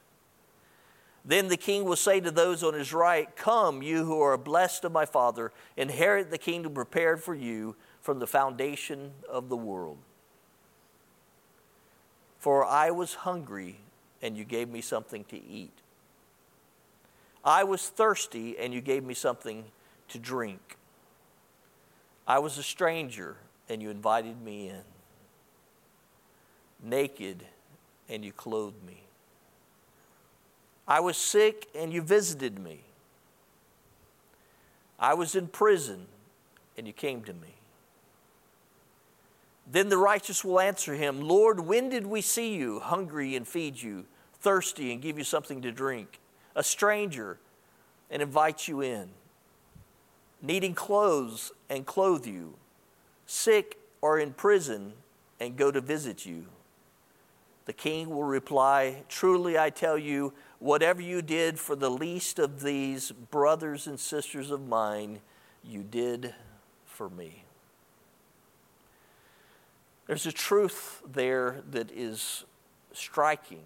Then 1.26 1.48
the 1.48 1.58
king 1.58 1.86
will 1.86 1.96
say 1.96 2.20
to 2.20 2.32
those 2.32 2.64
on 2.64 2.74
his 2.74 2.92
right, 2.92 3.34
Come, 3.36 3.82
you 3.82 4.04
who 4.04 4.20
are 4.22 4.38
blessed 4.38 4.84
of 4.84 4.92
my 4.92 5.06
Father, 5.06 5.54
inherit 5.78 6.32
the 6.32 6.38
kingdom 6.38 6.74
prepared 6.74 7.24
for 7.24 7.34
you 7.34 7.76
from 8.02 8.20
the 8.20 8.28
foundation 8.28 9.12
of 9.30 9.48
the 9.48 9.56
world. 9.56 9.98
For 12.40 12.66
I 12.66 12.92
was 12.92 13.14
hungry, 13.14 13.80
and 14.22 14.36
you 14.36 14.44
gave 14.44 14.68
me 14.68 14.82
something 14.82 15.24
to 15.26 15.42
eat. 15.42 15.72
I 17.46 17.64
was 17.64 17.88
thirsty, 17.88 18.58
and 18.58 18.74
you 18.74 18.82
gave 18.82 19.06
me 19.06 19.14
something 19.14 19.64
to 20.10 20.20
drink. 20.20 20.78
I 22.28 22.40
was 22.40 22.58
a 22.58 22.64
stranger, 22.64 23.38
and 23.70 23.82
you 23.82 23.90
invited 23.90 24.42
me 24.42 24.68
in. 24.68 24.84
Naked, 26.84 27.46
and 28.10 28.26
you 28.26 28.34
clothed 28.34 28.84
me. 28.86 29.03
I 30.88 31.00
was 31.00 31.18
sick, 31.18 31.68
and 31.76 31.94
you 31.94 32.02
visited 32.02 32.60
me. 32.60 32.82
I 35.00 35.14
was 35.14 35.36
in 35.36 35.48
prison, 35.48 36.08
and 36.78 36.88
you 36.88 36.94
came 36.94 37.24
to 37.24 37.34
me. 37.34 37.56
Then 39.70 39.90
the 39.90 39.98
righteous 39.98 40.44
will 40.44 40.60
answer 40.60 40.94
him, 40.96 41.22
Lord, 41.22 41.62
when 41.62 41.90
did 41.90 42.06
we 42.06 42.22
see 42.22 42.56
you 42.56 42.80
hungry 42.80 43.36
and 43.36 43.48
feed 43.48 43.82
you, 43.82 44.06
thirsty 44.40 44.92
and 44.92 45.02
give 45.02 45.18
you 45.18 45.24
something 45.24 45.62
to 45.62 45.72
drink, 45.72 46.20
a 46.56 46.64
stranger 46.64 47.38
and 48.12 48.22
invite 48.22 48.68
you 48.68 48.82
in, 48.82 49.10
needing 50.42 50.76
clothes 50.76 51.52
and 51.70 51.86
clothe 51.86 52.28
you, 52.28 52.56
sick 53.26 53.78
or 54.02 54.20
in 54.20 54.34
prison 54.34 54.94
and 55.40 55.56
go 55.56 55.72
to 55.72 55.80
visit 55.80 56.26
you? 56.26 56.46
The 57.66 57.74
king 57.74 58.10
will 58.10 58.26
reply, 58.26 59.04
Truly 59.08 59.58
I 59.58 59.70
tell 59.70 59.98
you, 59.98 60.34
whatever 60.64 61.02
you 61.02 61.22
did 61.22 61.60
for 61.60 61.76
the 61.76 61.90
least 61.90 62.40
of 62.40 62.62
these 62.62 63.12
brothers 63.12 63.86
and 63.86 64.00
sisters 64.00 64.50
of 64.50 64.66
mine, 64.66 65.20
you 65.62 65.84
did 65.84 66.34
for 66.86 67.10
me. 67.10 67.44
There's 70.08 70.26
a 70.26 70.32
truth 70.32 71.02
there 71.06 71.62
that 71.72 71.92
is 71.92 72.46
striking 72.94 73.64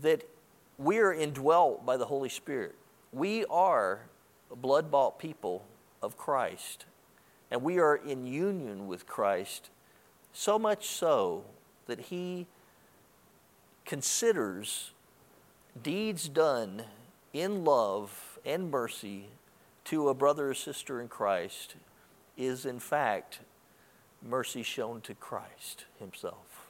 that 0.00 0.26
we 0.78 0.96
are 0.96 1.12
indwelt 1.12 1.84
by 1.84 1.98
the 1.98 2.06
Holy 2.06 2.30
Spirit. 2.30 2.74
We 3.12 3.44
are 3.50 4.06
blood 4.50 4.90
bought 4.90 5.18
people 5.18 5.62
of 6.00 6.16
Christ, 6.16 6.86
and 7.50 7.62
we 7.62 7.78
are 7.78 7.96
in 7.96 8.26
union 8.26 8.86
with 8.86 9.06
Christ, 9.06 9.68
so 10.32 10.58
much 10.58 10.86
so 10.86 11.44
that 11.86 12.00
He 12.00 12.46
considers 13.84 14.92
deeds 15.80 16.28
done 16.28 16.82
in 17.32 17.64
love 17.64 18.38
and 18.44 18.70
mercy 18.70 19.26
to 19.84 20.08
a 20.08 20.14
brother 20.14 20.50
or 20.50 20.54
sister 20.54 21.00
in 21.00 21.08
Christ 21.08 21.76
is, 22.36 22.66
in 22.66 22.78
fact, 22.78 23.40
mercy 24.22 24.62
shown 24.62 25.00
to 25.02 25.14
Christ 25.14 25.86
Himself. 25.98 26.68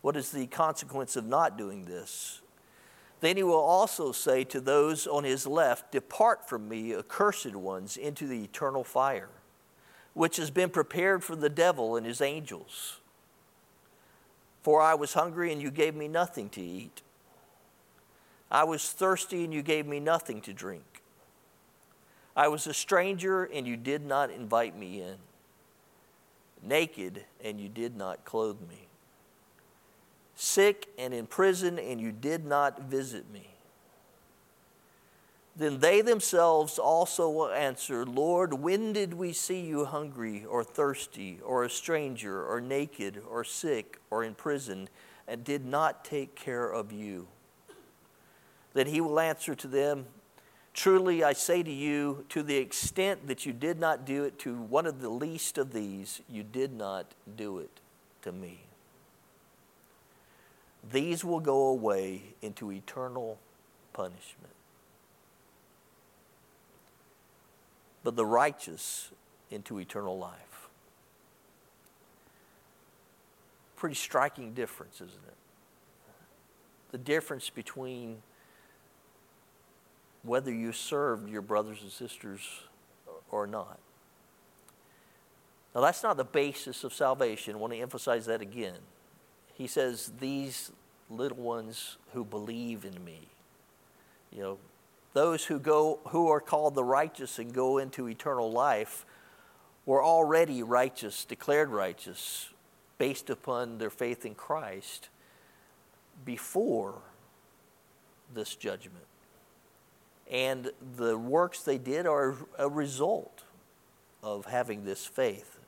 What 0.00 0.16
is 0.16 0.30
the 0.30 0.46
consequence 0.48 1.16
of 1.16 1.24
not 1.24 1.56
doing 1.56 1.84
this? 1.84 2.40
Then 3.20 3.36
he 3.36 3.44
will 3.44 3.54
also 3.54 4.10
say 4.10 4.42
to 4.44 4.60
those 4.60 5.06
on 5.06 5.22
his 5.22 5.46
left, 5.46 5.92
Depart 5.92 6.48
from 6.48 6.68
me, 6.68 6.92
accursed 6.92 7.54
ones, 7.54 7.96
into 7.96 8.26
the 8.26 8.42
eternal 8.42 8.82
fire, 8.82 9.28
which 10.12 10.38
has 10.38 10.50
been 10.50 10.70
prepared 10.70 11.22
for 11.22 11.36
the 11.36 11.48
devil 11.48 11.94
and 11.94 12.04
his 12.04 12.20
angels. 12.20 12.98
For 14.62 14.80
I 14.80 14.94
was 14.94 15.14
hungry, 15.14 15.52
and 15.52 15.60
you 15.60 15.70
gave 15.70 15.94
me 15.94 16.08
nothing 16.08 16.48
to 16.50 16.60
eat. 16.60 17.02
I 18.50 18.64
was 18.64 18.90
thirsty, 18.90 19.44
and 19.44 19.52
you 19.52 19.62
gave 19.62 19.86
me 19.86 19.98
nothing 19.98 20.40
to 20.42 20.52
drink. 20.52 21.02
I 22.36 22.48
was 22.48 22.66
a 22.66 22.74
stranger, 22.74 23.44
and 23.44 23.66
you 23.66 23.76
did 23.76 24.04
not 24.04 24.30
invite 24.30 24.78
me 24.78 25.02
in. 25.02 25.16
Naked, 26.62 27.24
and 27.42 27.60
you 27.60 27.68
did 27.68 27.96
not 27.96 28.24
clothe 28.24 28.60
me. 28.60 28.88
Sick 30.34 30.88
and 30.96 31.12
in 31.12 31.26
prison, 31.26 31.78
and 31.78 32.00
you 32.00 32.12
did 32.12 32.44
not 32.44 32.82
visit 32.82 33.30
me. 33.32 33.51
Then 35.54 35.80
they 35.80 36.00
themselves 36.00 36.78
also 36.78 37.28
will 37.28 37.50
answer, 37.50 38.06
Lord, 38.06 38.54
when 38.54 38.94
did 38.94 39.12
we 39.12 39.34
see 39.34 39.60
you 39.60 39.84
hungry 39.84 40.46
or 40.46 40.64
thirsty 40.64 41.40
or 41.44 41.64
a 41.64 41.70
stranger 41.70 42.42
or 42.44 42.60
naked 42.60 43.22
or 43.28 43.44
sick 43.44 43.98
or 44.10 44.24
in 44.24 44.34
prison 44.34 44.88
and 45.28 45.44
did 45.44 45.66
not 45.66 46.04
take 46.04 46.34
care 46.34 46.70
of 46.70 46.90
you? 46.90 47.28
Then 48.72 48.86
he 48.86 49.02
will 49.02 49.20
answer 49.20 49.54
to 49.54 49.66
them, 49.66 50.06
Truly, 50.74 51.22
I 51.22 51.34
say 51.34 51.62
to 51.62 51.70
you, 51.70 52.24
to 52.30 52.42
the 52.42 52.56
extent 52.56 53.28
that 53.28 53.44
you 53.44 53.52
did 53.52 53.78
not 53.78 54.06
do 54.06 54.24
it 54.24 54.38
to 54.40 54.54
one 54.54 54.86
of 54.86 55.02
the 55.02 55.10
least 55.10 55.58
of 55.58 55.74
these, 55.74 56.22
you 56.30 56.42
did 56.42 56.72
not 56.72 57.12
do 57.36 57.58
it 57.58 57.80
to 58.22 58.32
me. 58.32 58.60
These 60.90 61.26
will 61.26 61.40
go 61.40 61.66
away 61.66 62.22
into 62.40 62.72
eternal 62.72 63.38
punishment. 63.92 64.54
But 68.04 68.16
the 68.16 68.26
righteous 68.26 69.10
into 69.50 69.78
eternal 69.78 70.18
life. 70.18 70.68
Pretty 73.76 73.94
striking 73.94 74.54
difference, 74.54 74.96
isn't 74.96 75.10
it? 75.26 75.34
The 76.90 76.98
difference 76.98 77.50
between 77.50 78.22
whether 80.22 80.52
you 80.52 80.72
served 80.72 81.28
your 81.28 81.42
brothers 81.42 81.78
and 81.82 81.90
sisters 81.90 82.40
or 83.30 83.46
not. 83.46 83.78
Now, 85.74 85.80
that's 85.80 86.02
not 86.02 86.16
the 86.16 86.24
basis 86.24 86.84
of 86.84 86.92
salvation. 86.92 87.54
I 87.54 87.58
want 87.58 87.72
to 87.72 87.78
emphasize 87.78 88.26
that 88.26 88.40
again. 88.40 88.78
He 89.54 89.66
says, 89.66 90.12
These 90.20 90.70
little 91.08 91.38
ones 91.38 91.96
who 92.12 92.24
believe 92.24 92.84
in 92.84 93.02
me, 93.04 93.20
you 94.30 94.42
know, 94.42 94.58
those 95.12 95.44
who 95.44 95.58
go 95.58 96.00
who 96.08 96.28
are 96.28 96.40
called 96.40 96.74
the 96.74 96.84
righteous 96.84 97.38
and 97.38 97.52
go 97.52 97.78
into 97.78 98.08
eternal 98.08 98.50
life 98.50 99.04
were 99.84 100.02
already 100.02 100.62
righteous 100.62 101.24
declared 101.24 101.68
righteous 101.68 102.50
based 102.98 103.30
upon 103.30 103.78
their 103.78 103.90
faith 103.90 104.24
in 104.24 104.34
Christ 104.34 105.08
before 106.24 106.94
this 108.34 108.54
judgment 108.54 109.04
and 110.32 110.70
the 110.96 111.16
works 111.16 111.62
they 111.62 111.76
did 111.76 112.06
are 112.06 112.34
a 112.58 112.68
result 112.68 113.42
of 114.22 114.46
having 114.46 114.84
this 114.84 115.04
faith. 115.04 115.58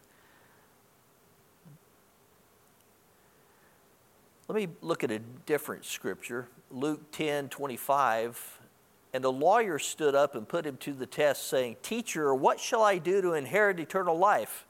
Let 4.48 4.56
me 4.56 4.68
look 4.80 5.04
at 5.04 5.10
a 5.10 5.18
different 5.18 5.84
scripture, 5.84 6.48
Luke 6.70 7.12
10 7.12 7.50
25. 7.50 8.60
And 9.14 9.22
the 9.22 9.32
lawyer 9.32 9.78
stood 9.78 10.16
up 10.16 10.34
and 10.34 10.46
put 10.46 10.66
him 10.66 10.76
to 10.78 10.92
the 10.92 11.06
test, 11.06 11.46
saying, 11.48 11.76
Teacher, 11.82 12.34
what 12.34 12.58
shall 12.58 12.82
I 12.82 12.98
do 12.98 13.22
to 13.22 13.34
inherit 13.34 13.78
eternal 13.78 14.18
life? 14.18 14.66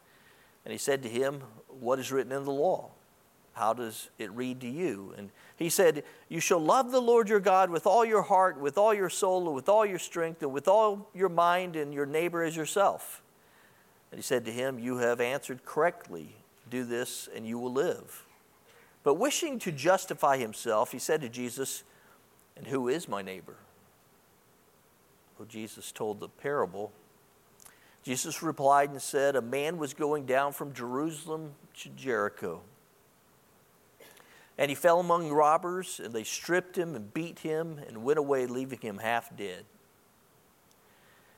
And 0.67 0.73
he 0.73 0.77
said 0.77 1.03
to 1.03 1.09
him, 1.09 1.41
What 1.81 1.99
is 1.99 2.13
written 2.13 2.31
in 2.31 2.45
the 2.45 2.53
law? 2.53 2.91
How 3.55 3.73
does 3.73 4.11
it 4.19 4.31
read 4.33 4.61
to 4.61 4.69
you? 4.69 5.15
And 5.17 5.31
he 5.57 5.71
said, 5.71 6.05
You 6.29 6.41
shall 6.41 6.59
love 6.59 6.91
the 6.91 7.01
Lord 7.01 7.31
your 7.31 7.41
God 7.41 7.71
with 7.71 7.87
all 7.87 8.05
your 8.05 8.21
heart, 8.21 8.61
with 8.61 8.77
all 8.77 8.93
your 8.93 9.09
soul, 9.09 9.47
and 9.47 9.57
with 9.57 9.71
all 9.71 9.87
your 9.87 9.99
strength, 9.99 10.43
and 10.43 10.53
with 10.53 10.69
all 10.69 11.09
your 11.15 11.31
mind, 11.31 11.75
and 11.75 11.95
your 11.95 12.05
neighbor 12.05 12.43
as 12.43 12.55
yourself. 12.55 13.23
And 14.11 14.19
he 14.19 14.23
said 14.23 14.45
to 14.45 14.53
him, 14.53 14.79
You 14.79 14.99
have 14.99 15.23
answered 15.23 15.65
correctly. 15.65 16.37
Do 16.69 16.85
this, 16.85 17.31
and 17.35 17.47
you 17.47 17.59
will 17.59 17.73
live. 17.73 18.27
But 19.05 19.15
wishing 19.15 19.59
to 19.61 19.73
justify 19.73 20.37
himself, 20.37 20.93
he 20.93 20.99
said 20.99 21.23
to 21.23 21.31
Jesus, 21.31 21.83
And 22.59 22.67
who 22.67 22.89
is 22.89 23.09
my 23.09 23.23
neighbor? 23.23 23.57
Jesus 25.45 25.93
told 25.93 26.21
the 26.21 26.29
parable. 26.29 26.93
Jesus 28.03 28.43
replied 28.43 28.91
and 28.91 29.01
said, 29.01 29.37
A 29.37 29.43
man 29.43 29.79
was 29.79 29.95
going 29.95 30.27
down 30.27 30.53
from 30.53 30.73
Jerusalem 30.73 31.53
to 31.79 31.89
Jericho 31.91 32.63
and 34.57 34.71
he 34.71 34.75
fell 34.75 35.01
among 35.01 35.33
robbers, 35.33 36.01
and 36.03 36.13
they 36.13 36.25
stripped 36.25 36.79
him 36.79 36.95
and 36.95 37.13
beat 37.13 37.41
him 37.41 37.81
and 37.89 38.05
went 38.05 38.19
away, 38.19 38.47
leaving 38.47 38.79
him 38.81 38.99
half 38.99 39.37
dead. 39.37 39.65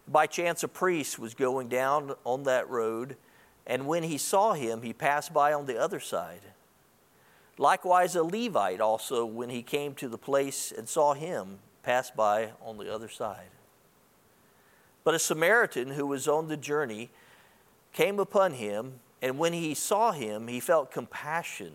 By 0.06 0.26
chance, 0.26 0.62
a 0.62 0.68
priest 0.68 1.18
was 1.18 1.34
going 1.34 1.68
down 1.68 2.14
on 2.24 2.42
that 2.44 2.68
road, 2.68 3.16
and 3.66 3.86
when 3.86 4.02
he 4.02 4.18
saw 4.18 4.52
him, 4.52 4.82
he 4.82 4.92
passed 4.92 5.32
by 5.32 5.52
on 5.52 5.66
the 5.66 5.78
other 5.80 5.98
side. 5.98 6.42
Likewise, 7.58 8.14
a 8.14 8.22
Levite 8.22 8.82
also, 8.82 9.24
when 9.24 9.48
he 9.48 9.62
came 9.62 9.94
to 9.94 10.08
the 10.08 10.18
place 10.18 10.70
and 10.76 10.86
saw 10.86 11.14
him, 11.14 11.58
passed 11.82 12.14
by 12.14 12.50
on 12.60 12.76
the 12.76 12.92
other 12.92 13.08
side. 13.08 13.48
But 15.06 15.14
a 15.14 15.20
Samaritan 15.20 15.90
who 15.90 16.04
was 16.04 16.26
on 16.26 16.48
the 16.48 16.56
journey 16.56 17.10
came 17.92 18.18
upon 18.18 18.54
him, 18.54 18.94
and 19.22 19.38
when 19.38 19.52
he 19.52 19.72
saw 19.72 20.10
him, 20.10 20.48
he 20.48 20.58
felt 20.58 20.90
compassion 20.90 21.74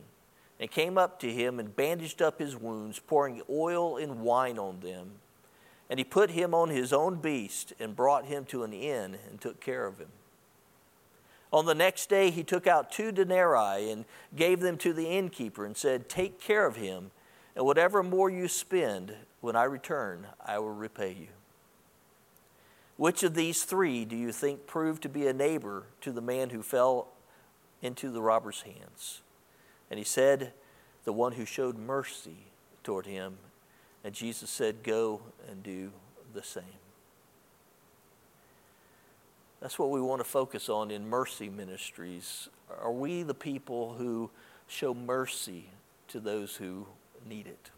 and 0.60 0.70
came 0.70 0.98
up 0.98 1.17
to 1.22 1.32
him 1.32 1.58
and 1.58 1.74
bandaged 1.74 2.22
up 2.22 2.39
his 2.39 2.58
wounds, 2.58 3.00
pouring 3.00 3.41
oil 3.50 3.96
and 3.96 4.20
wine 4.20 4.60
on 4.60 4.82
them. 4.82 5.12
And 5.89 5.98
he 5.98 6.04
put 6.04 6.32
him 6.32 6.54
on 6.54 6.72
his 6.72 6.91
own 6.91 7.22
beast 7.22 7.72
and 7.80 7.96
brought 7.96 8.26
him 8.26 8.44
to 8.48 8.65
an 8.65 8.74
inn 8.74 9.17
and 9.30 9.39
took 9.39 9.62
care 9.62 9.86
of 9.86 9.98
him. 9.98 10.12
On 11.54 11.65
the 11.65 11.74
next 11.74 12.10
day, 12.10 12.32
he 12.32 12.44
took 12.44 12.67
out 12.67 12.91
two 12.91 13.13
denarii 13.13 13.91
and 13.91 14.04
gave 14.36 14.60
them 14.60 14.78
to 14.80 14.91
the 14.91 15.08
innkeeper 15.08 15.65
and 15.65 15.78
said, 15.78 16.10
Take 16.10 16.41
care 16.41 16.65
of 16.65 16.76
him, 16.76 17.12
and 17.56 17.63
whatever 17.63 18.04
more 18.04 18.30
you 18.30 18.50
spend, 18.50 19.15
when 19.39 19.56
I 19.56 19.63
return, 19.63 20.28
I 20.46 20.60
will 20.60 20.74
repay 20.74 21.15
you. 21.17 21.28
Which 23.02 23.24
of 23.24 23.34
these 23.34 23.64
three 23.64 24.06
do 24.06 24.16
you 24.16 24.32
think 24.32 24.68
proved 24.68 25.02
to 25.02 25.10
be 25.10 25.26
a 25.26 25.34
neighbor 25.34 25.86
to 26.02 26.12
the 26.12 26.22
man 26.22 26.52
who 26.52 26.62
fell 26.62 27.08
into 27.82 28.12
the 28.12 28.22
robber's 28.22 28.62
hands? 28.62 29.22
And 29.90 29.98
he 29.98 30.04
said, 30.04 30.54
The 31.04 31.12
one 31.12 31.32
who 31.32 31.44
showed 31.44 31.80
mercy 31.80 32.46
toward 32.84 33.08
him. 33.08 33.40
And 34.04 34.14
Jesus 34.14 34.52
said, 34.52 34.84
Go 34.84 35.22
and 35.50 35.64
do 35.64 35.90
the 36.36 36.44
same. 36.44 36.64
That's 39.62 39.80
what 39.80 39.90
we 39.90 40.00
want 40.00 40.20
to 40.20 40.30
focus 40.30 40.70
on 40.70 40.92
in 40.92 41.10
mercy 41.10 41.50
ministries. 41.50 42.50
Are 42.84 42.92
we 42.92 43.24
the 43.24 43.34
people 43.34 43.96
who 43.98 44.30
show 44.68 44.94
mercy 44.94 45.72
to 46.10 46.20
those 46.20 46.56
who 46.56 46.86
need 47.28 47.48
it? 47.48 47.72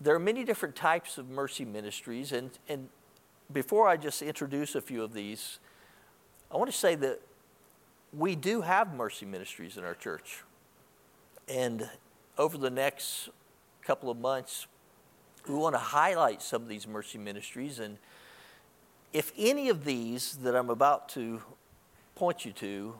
There 0.00 0.14
are 0.14 0.20
many 0.20 0.44
different 0.44 0.76
types 0.76 1.18
of 1.18 1.28
mercy 1.28 1.64
ministries, 1.64 2.32
and, 2.32 2.50
and 2.68 2.88
before 3.52 3.88
I 3.88 3.96
just 3.96 4.22
introduce 4.22 4.74
a 4.74 4.80
few 4.80 5.02
of 5.02 5.12
these, 5.12 5.58
I 6.52 6.56
want 6.56 6.70
to 6.70 6.76
say 6.76 6.94
that 6.96 7.20
we 8.12 8.36
do 8.36 8.60
have 8.60 8.94
mercy 8.94 9.26
ministries 9.26 9.76
in 9.76 9.84
our 9.84 9.94
church. 9.94 10.42
And 11.48 11.88
over 12.38 12.58
the 12.58 12.70
next 12.70 13.30
couple 13.82 14.10
of 14.10 14.18
months, 14.18 14.66
we 15.48 15.54
want 15.54 15.74
to 15.74 15.80
highlight 15.80 16.42
some 16.42 16.62
of 16.62 16.68
these 16.68 16.86
mercy 16.86 17.18
ministries 17.18 17.78
and 17.78 17.98
if 19.16 19.32
any 19.38 19.70
of 19.70 19.86
these 19.86 20.36
that 20.42 20.54
I'm 20.54 20.68
about 20.68 21.08
to 21.10 21.40
point 22.16 22.44
you 22.44 22.52
to 22.52 22.94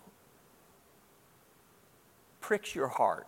pricks 2.41 2.75
your 2.75 2.89
heart, 2.89 3.27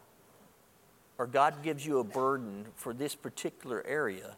or 1.19 1.27
God 1.27 1.63
gives 1.63 1.85
you 1.85 1.99
a 1.99 2.05
burden 2.05 2.65
for 2.77 2.95
this 2.95 3.15
particular 3.17 3.85
area, 3.87 4.37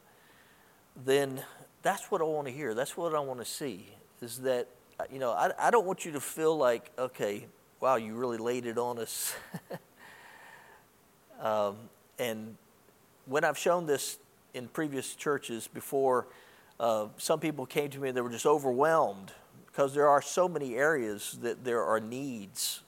then 1.04 1.42
that's 1.82 2.10
what 2.10 2.20
I 2.20 2.24
want 2.24 2.46
to 2.46 2.52
hear. 2.52 2.74
That's 2.74 2.96
what 2.96 3.14
I 3.14 3.20
want 3.20 3.40
to 3.40 3.46
see. 3.46 3.86
Is 4.22 4.38
that, 4.38 4.66
you 5.12 5.18
know, 5.18 5.32
I, 5.32 5.52
I 5.58 5.70
don't 5.70 5.86
want 5.86 6.04
you 6.04 6.12
to 6.12 6.20
feel 6.20 6.56
like, 6.56 6.90
okay, 6.98 7.46
wow, 7.80 7.96
you 7.96 8.14
really 8.14 8.38
laid 8.38 8.66
it 8.66 8.78
on 8.78 8.98
us. 8.98 9.34
um, 11.40 11.76
and 12.18 12.56
when 13.26 13.44
I've 13.44 13.58
shown 13.58 13.86
this 13.86 14.18
in 14.54 14.68
previous 14.68 15.14
churches 15.14 15.68
before, 15.68 16.26
uh, 16.78 17.08
some 17.18 17.40
people 17.40 17.66
came 17.66 17.90
to 17.90 17.98
me 17.98 18.08
and 18.08 18.16
they 18.16 18.22
were 18.22 18.30
just 18.30 18.46
overwhelmed 18.46 19.32
because 19.66 19.94
there 19.94 20.08
are 20.08 20.22
so 20.22 20.48
many 20.48 20.76
areas 20.76 21.38
that 21.42 21.62
there 21.64 21.84
are 21.84 22.00
needs, 22.00 22.80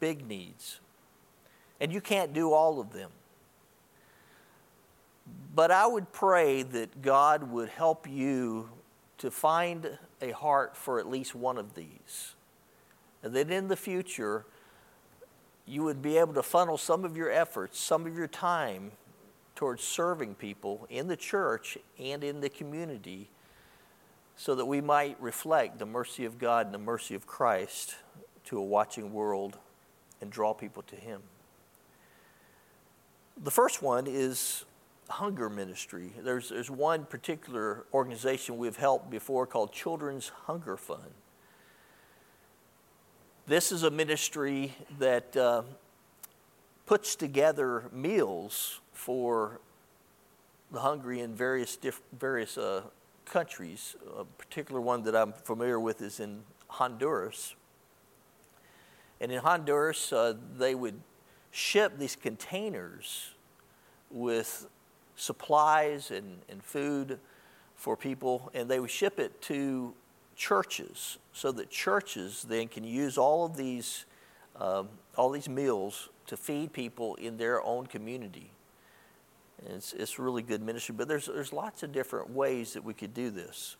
big 0.00 0.26
needs. 0.26 0.80
And 1.80 1.92
you 1.92 2.00
can't 2.00 2.32
do 2.32 2.52
all 2.52 2.80
of 2.80 2.92
them. 2.92 3.10
But 5.54 5.70
I 5.70 5.86
would 5.86 6.12
pray 6.12 6.62
that 6.62 7.02
God 7.02 7.50
would 7.50 7.68
help 7.68 8.08
you 8.08 8.70
to 9.18 9.30
find 9.30 9.98
a 10.20 10.30
heart 10.30 10.76
for 10.76 10.98
at 10.98 11.08
least 11.08 11.34
one 11.34 11.58
of 11.58 11.74
these. 11.74 12.34
And 13.22 13.34
that 13.34 13.50
in 13.50 13.68
the 13.68 13.76
future, 13.76 14.44
you 15.66 15.82
would 15.82 16.00
be 16.00 16.16
able 16.16 16.34
to 16.34 16.42
funnel 16.42 16.78
some 16.78 17.04
of 17.04 17.16
your 17.16 17.30
efforts, 17.30 17.78
some 17.78 18.06
of 18.06 18.16
your 18.16 18.28
time 18.28 18.92
towards 19.54 19.82
serving 19.82 20.36
people 20.36 20.86
in 20.88 21.08
the 21.08 21.16
church 21.16 21.76
and 21.98 22.22
in 22.22 22.40
the 22.40 22.48
community 22.48 23.28
so 24.36 24.54
that 24.54 24.64
we 24.64 24.80
might 24.80 25.20
reflect 25.20 25.80
the 25.80 25.86
mercy 25.86 26.24
of 26.24 26.38
God 26.38 26.66
and 26.66 26.74
the 26.74 26.78
mercy 26.78 27.16
of 27.16 27.26
Christ 27.26 27.96
to 28.44 28.56
a 28.56 28.62
watching 28.62 29.12
world 29.12 29.58
and 30.20 30.30
draw 30.30 30.54
people 30.54 30.84
to 30.84 30.96
Him. 30.96 31.22
The 33.42 33.50
first 33.50 33.82
one 33.82 34.06
is 34.06 34.64
hunger 35.08 35.48
ministry. 35.48 36.12
There's, 36.22 36.50
there's 36.50 36.70
one 36.70 37.04
particular 37.04 37.84
organization 37.92 38.58
we've 38.58 38.76
helped 38.76 39.10
before 39.10 39.46
called 39.46 39.72
Children's 39.72 40.30
Hunger 40.46 40.76
Fund. 40.76 41.10
This 43.46 43.72
is 43.72 43.82
a 43.82 43.90
ministry 43.90 44.74
that 44.98 45.34
uh, 45.36 45.62
puts 46.84 47.16
together 47.16 47.84
meals 47.92 48.80
for 48.92 49.60
the 50.70 50.80
hungry 50.80 51.20
in 51.20 51.34
various, 51.34 51.76
diff- 51.76 52.02
various 52.18 52.58
uh, 52.58 52.82
countries. 53.24 53.96
A 54.18 54.24
particular 54.24 54.80
one 54.80 55.02
that 55.04 55.16
I'm 55.16 55.32
familiar 55.32 55.80
with 55.80 56.02
is 56.02 56.20
in 56.20 56.42
Honduras. 56.68 57.54
And 59.20 59.32
in 59.32 59.40
Honduras, 59.40 60.12
uh, 60.12 60.34
they 60.58 60.74
would 60.74 61.00
ship 61.50 61.98
these 61.98 62.16
containers 62.16 63.30
with 64.10 64.66
supplies 65.18 66.10
and, 66.10 66.38
and 66.48 66.62
food 66.62 67.18
for 67.74 67.96
people, 67.96 68.50
and 68.54 68.68
they 68.68 68.80
would 68.80 68.90
ship 68.90 69.18
it 69.18 69.40
to 69.42 69.92
churches 70.36 71.18
so 71.32 71.52
that 71.52 71.68
churches 71.68 72.46
then 72.48 72.68
can 72.68 72.84
use 72.84 73.18
all 73.18 73.44
of 73.44 73.56
these, 73.56 74.06
um, 74.56 74.88
all 75.16 75.30
these 75.30 75.48
meals 75.48 76.08
to 76.26 76.36
feed 76.36 76.72
people 76.72 77.16
in 77.16 77.36
their 77.36 77.62
own 77.64 77.86
community. 77.86 78.50
And 79.64 79.74
it's, 79.74 79.92
it's 79.92 80.18
really 80.18 80.42
good 80.42 80.62
ministry, 80.62 80.94
but 80.96 81.08
there's, 81.08 81.26
there's 81.26 81.52
lots 81.52 81.82
of 81.82 81.92
different 81.92 82.30
ways 82.30 82.74
that 82.74 82.84
we 82.84 82.94
could 82.94 83.12
do 83.12 83.30
this. 83.30 83.76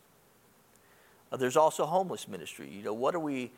Uh, 1.31 1.37
there's 1.37 1.55
also 1.55 1.85
homeless 1.85 2.27
ministry. 2.27 2.69
You 2.69 2.83
know, 2.83 2.93
what 2.93 3.15
are 3.15 3.19
we, 3.19 3.51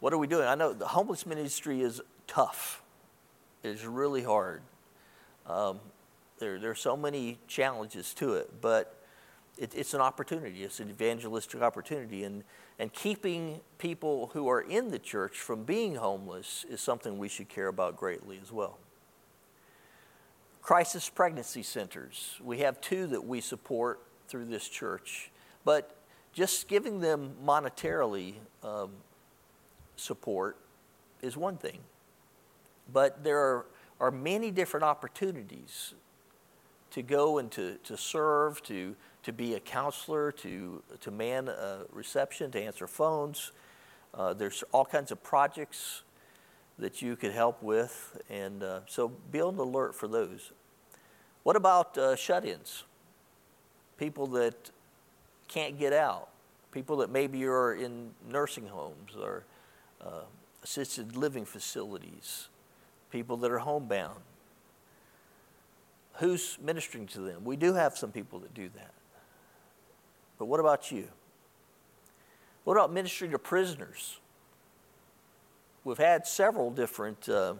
what 0.00 0.12
are 0.12 0.18
we 0.18 0.26
doing? 0.26 0.46
I 0.46 0.54
know 0.54 0.72
the 0.72 0.86
homeless 0.86 1.26
ministry 1.26 1.82
is 1.82 2.00
tough. 2.26 2.82
It's 3.62 3.84
really 3.84 4.22
hard. 4.22 4.62
Um, 5.46 5.80
there, 6.38 6.58
there 6.58 6.70
are 6.70 6.74
so 6.74 6.96
many 6.96 7.38
challenges 7.48 8.14
to 8.14 8.34
it, 8.34 8.60
but 8.60 9.02
it, 9.58 9.72
it's 9.74 9.94
an 9.94 10.00
opportunity. 10.00 10.62
It's 10.62 10.80
an 10.80 10.90
evangelistic 10.90 11.62
opportunity. 11.62 12.24
And, 12.24 12.44
and 12.78 12.92
keeping 12.92 13.60
people 13.78 14.30
who 14.34 14.48
are 14.48 14.60
in 14.60 14.90
the 14.90 14.98
church 14.98 15.38
from 15.38 15.64
being 15.64 15.96
homeless 15.96 16.66
is 16.68 16.80
something 16.80 17.18
we 17.18 17.28
should 17.28 17.48
care 17.48 17.68
about 17.68 17.96
greatly 17.96 18.38
as 18.42 18.52
well 18.52 18.78
crisis 20.66 21.08
pregnancy 21.08 21.62
centers. 21.62 22.40
We 22.42 22.58
have 22.58 22.80
two 22.80 23.06
that 23.06 23.24
we 23.24 23.40
support 23.40 24.00
through 24.26 24.46
this 24.46 24.66
church. 24.66 25.30
But 25.64 25.96
just 26.32 26.66
giving 26.66 26.98
them 26.98 27.36
monetarily 27.44 28.34
um, 28.64 28.90
support 29.94 30.56
is 31.22 31.36
one 31.36 31.56
thing. 31.56 31.78
But 32.92 33.22
there 33.22 33.38
are, 33.38 33.66
are 34.00 34.10
many 34.10 34.50
different 34.50 34.82
opportunities 34.82 35.94
to 36.96 37.02
go 37.02 37.36
and 37.36 37.50
to, 37.50 37.76
to 37.84 37.94
serve, 37.94 38.62
to, 38.62 38.96
to 39.22 39.30
be 39.30 39.52
a 39.52 39.60
counselor, 39.60 40.32
to, 40.32 40.82
to 40.98 41.10
man 41.10 41.46
a 41.46 41.80
reception, 41.92 42.50
to 42.50 42.58
answer 42.58 42.86
phones. 42.86 43.52
Uh, 44.14 44.32
there's 44.32 44.64
all 44.72 44.86
kinds 44.86 45.12
of 45.12 45.22
projects 45.22 46.00
that 46.78 47.02
you 47.02 47.14
could 47.14 47.32
help 47.32 47.62
with. 47.62 48.16
And 48.30 48.62
uh, 48.62 48.80
so 48.86 49.12
be 49.30 49.42
on 49.42 49.58
the 49.58 49.64
alert 49.64 49.94
for 49.94 50.08
those. 50.08 50.52
What 51.42 51.54
about 51.54 51.98
uh, 51.98 52.16
shut 52.16 52.46
ins? 52.46 52.84
People 53.98 54.26
that 54.28 54.70
can't 55.48 55.78
get 55.78 55.92
out, 55.92 56.30
people 56.72 56.96
that 56.96 57.10
maybe 57.10 57.44
are 57.44 57.74
in 57.74 58.12
nursing 58.26 58.68
homes 58.68 59.14
or 59.20 59.44
uh, 60.00 60.22
assisted 60.64 61.14
living 61.14 61.44
facilities, 61.44 62.48
people 63.10 63.36
that 63.36 63.50
are 63.50 63.58
homebound. 63.58 64.20
Who's 66.18 66.58
ministering 66.62 67.06
to 67.08 67.20
them? 67.20 67.44
We 67.44 67.56
do 67.56 67.74
have 67.74 67.96
some 67.96 68.12
people 68.12 68.38
that 68.40 68.54
do 68.54 68.68
that. 68.74 68.92
But 70.38 70.46
what 70.46 70.60
about 70.60 70.90
you? 70.90 71.08
What 72.64 72.74
about 72.74 72.92
ministering 72.92 73.30
to 73.32 73.38
prisoners? 73.38 74.18
we've 75.86 75.96
had 75.98 76.26
several 76.26 76.68
different 76.70 77.28
uh, 77.28 77.54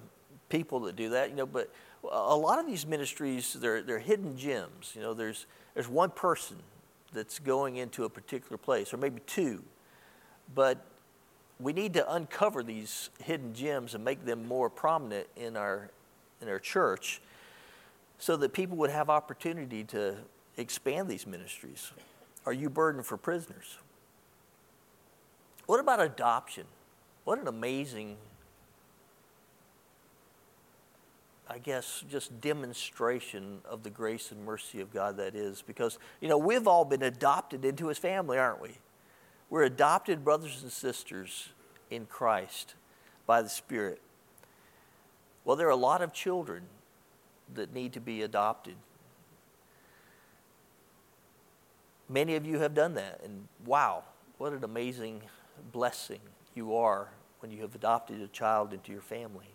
people 0.48 0.80
that 0.80 0.96
do 0.96 1.10
that, 1.10 1.30
you 1.30 1.36
know, 1.36 1.46
but 1.46 1.72
a 2.10 2.36
lot 2.36 2.58
of 2.58 2.66
these 2.66 2.84
ministries, 2.84 3.54
they're, 3.54 3.82
they're 3.82 4.00
hidden 4.00 4.36
gems. 4.36 4.92
You 4.94 5.00
know, 5.00 5.14
there's, 5.14 5.46
there's 5.74 5.88
one 5.88 6.10
person 6.10 6.56
that's 7.12 7.38
going 7.38 7.76
into 7.76 8.04
a 8.04 8.10
particular 8.10 8.58
place, 8.58 8.92
or 8.92 8.96
maybe 8.96 9.20
two, 9.26 9.62
but 10.54 10.84
we 11.60 11.72
need 11.72 11.94
to 11.94 12.12
uncover 12.12 12.64
these 12.64 13.10
hidden 13.22 13.54
gems 13.54 13.94
and 13.94 14.04
make 14.04 14.24
them 14.24 14.46
more 14.46 14.68
prominent 14.68 15.28
in 15.36 15.56
our, 15.56 15.88
in 16.42 16.48
our 16.48 16.58
church 16.58 17.22
so 18.18 18.36
that 18.36 18.52
people 18.52 18.76
would 18.78 18.90
have 18.90 19.10
opportunity 19.10 19.84
to 19.84 20.16
expand 20.56 21.08
these 21.08 21.26
ministries. 21.26 21.92
Are 22.44 22.52
you 22.52 22.70
burdened 22.70 23.06
for 23.06 23.16
prisoners? 23.16 23.78
What 25.66 25.80
about 25.80 26.00
adoption? 26.00 26.64
What 27.24 27.40
an 27.40 27.48
amazing, 27.48 28.16
I 31.48 31.58
guess, 31.58 32.04
just 32.08 32.40
demonstration 32.40 33.58
of 33.68 33.82
the 33.82 33.90
grace 33.90 34.30
and 34.30 34.44
mercy 34.44 34.80
of 34.80 34.92
God 34.92 35.16
that 35.16 35.34
is. 35.34 35.62
Because, 35.62 35.98
you 36.20 36.28
know, 36.28 36.38
we've 36.38 36.68
all 36.68 36.84
been 36.84 37.02
adopted 37.02 37.64
into 37.64 37.88
His 37.88 37.98
family, 37.98 38.38
aren't 38.38 38.62
we? 38.62 38.78
We're 39.50 39.64
adopted 39.64 40.24
brothers 40.24 40.62
and 40.62 40.70
sisters 40.70 41.50
in 41.90 42.06
Christ 42.06 42.74
by 43.26 43.42
the 43.42 43.48
Spirit. 43.48 44.00
Well, 45.44 45.56
there 45.56 45.66
are 45.66 45.70
a 45.70 45.76
lot 45.76 46.02
of 46.02 46.12
children 46.12 46.62
that 47.54 47.72
need 47.72 47.92
to 47.94 48.00
be 48.00 48.22
adopted. 48.22 48.74
Many 52.08 52.36
of 52.36 52.46
you 52.46 52.58
have 52.60 52.74
done 52.74 52.94
that, 52.94 53.20
and 53.24 53.48
wow, 53.64 54.04
what 54.38 54.52
an 54.52 54.62
amazing 54.62 55.22
blessing 55.72 56.20
you 56.54 56.76
are 56.76 57.08
when 57.40 57.50
you 57.50 57.62
have 57.62 57.74
adopted 57.74 58.20
a 58.20 58.28
child 58.28 58.72
into 58.72 58.92
your 58.92 59.00
family. 59.00 59.54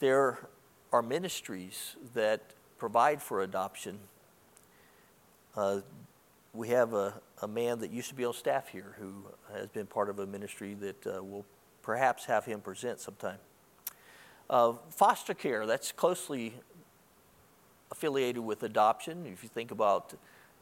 There 0.00 0.48
are 0.92 1.02
ministries 1.02 1.96
that 2.14 2.40
provide 2.78 3.20
for 3.20 3.42
adoption. 3.42 3.98
Uh, 5.56 5.80
we 6.52 6.68
have 6.68 6.94
a, 6.94 7.14
a 7.42 7.48
man 7.48 7.80
that 7.80 7.90
used 7.90 8.08
to 8.08 8.14
be 8.14 8.24
on 8.24 8.32
staff 8.32 8.68
here 8.68 8.94
who 8.98 9.12
has 9.52 9.68
been 9.68 9.86
part 9.86 10.08
of 10.08 10.18
a 10.18 10.26
ministry 10.26 10.74
that 10.74 11.06
uh, 11.06 11.22
will 11.22 11.44
perhaps 11.82 12.26
have 12.26 12.44
him 12.44 12.60
present 12.60 13.00
sometime. 13.00 13.38
Foster 14.48 15.34
care, 15.34 15.66
that's 15.66 15.92
closely 15.92 16.54
affiliated 17.90 18.42
with 18.42 18.62
adoption. 18.62 19.26
If 19.26 19.42
you 19.42 19.48
think 19.48 19.70
about 19.70 20.14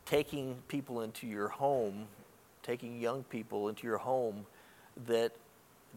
taking 0.05 0.63
people 0.69 1.03
into 1.03 1.27
your 1.27 1.49
home, 1.49 2.07
taking 2.63 3.01
young 3.01 3.25
people 3.25 3.69
into 3.69 3.87
your 3.87 3.99
home 3.99 4.47
that 5.07 5.33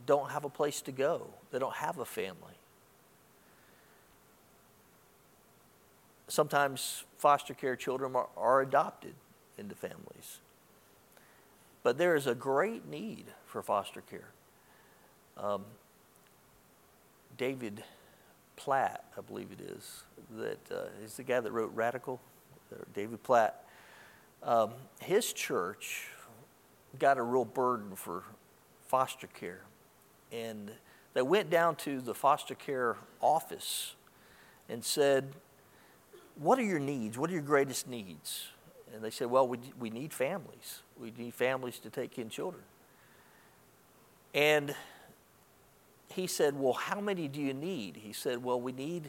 don't 0.06 0.30
have 0.32 0.45
a 0.45 0.49
place 0.49 0.82
to 0.84 0.91
go, 0.91 1.28
they 1.52 1.60
don't 1.60 1.75
have 1.75 1.97
a 1.97 2.06
family. 2.06 2.54
Sometimes 6.28 7.06
foster 7.17 7.56
care 7.56 7.75
children 7.75 8.15
are, 8.15 8.28
are 8.38 8.62
adopted 8.62 9.15
into 9.58 9.73
families. 9.73 10.39
But 11.82 11.97
there 11.97 12.15
is 12.15 12.28
a 12.28 12.36
great 12.36 12.88
need 12.88 13.25
for 13.45 13.63
foster 13.63 14.02
care. 14.02 14.30
Um, 15.38 15.65
David 17.39 17.84
Platt, 18.58 19.06
I 19.17 19.21
believe 19.21 19.47
it 19.58 19.62
is, 19.62 20.04
that 20.38 20.60
uh, 20.69 21.04
is 21.04 21.15
the 21.15 21.23
guy 21.23 21.39
that 21.39 21.52
wrote 21.52 21.71
Radical, 21.73 22.19
David 22.93 23.23
Platt. 23.23 23.63
Um, 24.43 24.71
his 25.02 25.32
church 25.32 26.10
got 26.99 27.17
a 27.17 27.23
real 27.23 27.45
burden 27.45 27.95
for 27.95 28.23
foster 28.88 29.28
care. 29.28 29.62
And 30.34 30.69
they 31.13 31.21
went 31.21 31.49
down 31.49 31.78
to 31.78 32.02
the 32.02 32.13
foster 32.13 32.56
care 32.56 32.97
office 33.21 33.95
and 34.67 34.84
said, 34.84 35.32
What 36.36 36.60
are 36.60 36.63
your 36.63 36.80
needs? 36.80 37.17
What 37.17 37.30
are 37.30 37.34
your 37.34 37.41
greatest 37.41 37.88
needs? 37.88 38.49
And 38.93 39.02
they 39.02 39.12
said, 39.12 39.30
Well, 39.30 39.47
we, 39.47 39.60
we 39.80 39.89
need 39.89 40.12
families. 40.12 40.82
We 40.99 41.13
need 41.17 41.34
families 41.34 41.80
to 41.80 41.89
take 41.89 42.19
in 42.19 42.28
children. 42.28 42.63
And 44.34 44.75
he 46.20 46.28
said, 46.28 46.60
Well, 46.60 46.74
how 46.74 47.00
many 47.00 47.28
do 47.28 47.42
you 47.42 47.54
need? 47.54 47.98
He 47.98 48.14
said, 48.14 48.44
Well, 48.44 48.60
we 48.60 48.72
need 48.72 49.04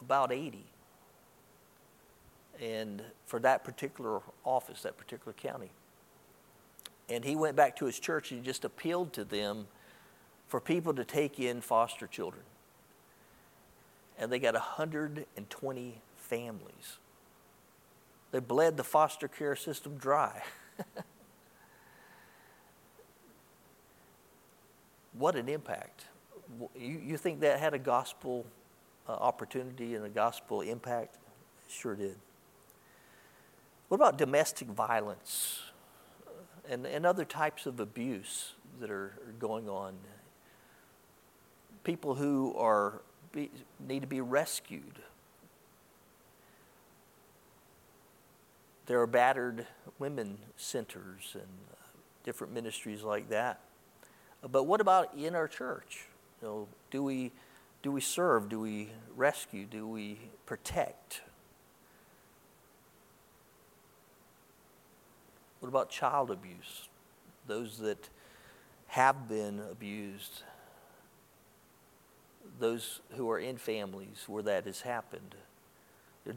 about 0.00 0.32
80. 0.32 0.64
And 2.60 3.02
for 3.26 3.38
that 3.40 3.62
particular 3.62 4.20
office, 4.44 4.82
that 4.82 4.96
particular 4.96 5.32
county. 5.32 5.70
And 7.08 7.24
he 7.24 7.36
went 7.36 7.56
back 7.56 7.76
to 7.76 7.86
his 7.86 7.98
church 7.98 8.32
and 8.32 8.42
just 8.42 8.64
appealed 8.64 9.12
to 9.14 9.24
them 9.24 9.66
for 10.48 10.60
people 10.60 10.94
to 10.94 11.04
take 11.04 11.38
in 11.38 11.60
foster 11.60 12.06
children. 12.06 12.42
And 14.18 14.32
they 14.32 14.38
got 14.38 14.54
120 14.54 16.00
families. 16.16 16.98
They 18.32 18.40
bled 18.40 18.76
the 18.76 18.84
foster 18.84 19.28
care 19.28 19.56
system 19.56 19.96
dry. 19.96 20.42
what 25.18 25.34
an 25.36 25.48
impact. 25.48 26.04
You, 26.74 27.00
you 27.04 27.16
think 27.16 27.40
that 27.40 27.58
had 27.58 27.74
a 27.74 27.78
gospel 27.78 28.46
uh, 29.08 29.12
opportunity 29.12 29.94
and 29.94 30.04
a 30.04 30.08
gospel 30.08 30.60
impact? 30.60 31.18
Sure 31.68 31.94
did. 31.94 32.16
What 33.88 33.96
about 33.96 34.18
domestic 34.18 34.68
violence 34.68 35.60
and, 36.68 36.86
and 36.86 37.04
other 37.04 37.24
types 37.24 37.66
of 37.66 37.80
abuse 37.80 38.52
that 38.80 38.90
are 38.90 39.12
going 39.38 39.68
on? 39.68 39.94
People 41.84 42.14
who 42.14 42.54
are 42.56 43.00
be, 43.32 43.50
need 43.86 44.00
to 44.00 44.06
be 44.06 44.20
rescued. 44.20 45.00
There 48.86 49.00
are 49.00 49.06
battered 49.06 49.66
women 49.98 50.38
centers 50.56 51.32
and 51.34 51.42
uh, 51.72 51.76
different 52.24 52.52
ministries 52.52 53.02
like 53.02 53.28
that. 53.30 53.60
But 54.42 54.64
what 54.64 54.80
about 54.80 55.14
in 55.16 55.34
our 55.34 55.48
church? 55.48 56.06
You 56.40 56.48
know, 56.48 56.68
do 56.90 57.02
we 57.02 57.32
do 57.82 57.92
we 57.92 58.00
serve? 58.00 58.48
Do 58.48 58.60
we 58.60 58.90
rescue? 59.16 59.64
Do 59.64 59.86
we 59.86 60.18
protect? 60.46 61.22
What 65.60 65.68
about 65.68 65.90
child 65.90 66.30
abuse? 66.30 66.88
Those 67.46 67.78
that 67.78 68.08
have 68.88 69.28
been 69.28 69.60
abused, 69.70 70.42
those 72.58 73.00
who 73.16 73.30
are 73.30 73.38
in 73.38 73.56
families 73.58 74.24
where 74.26 74.42
that 74.42 74.64
has 74.64 74.82
happened. 74.82 75.34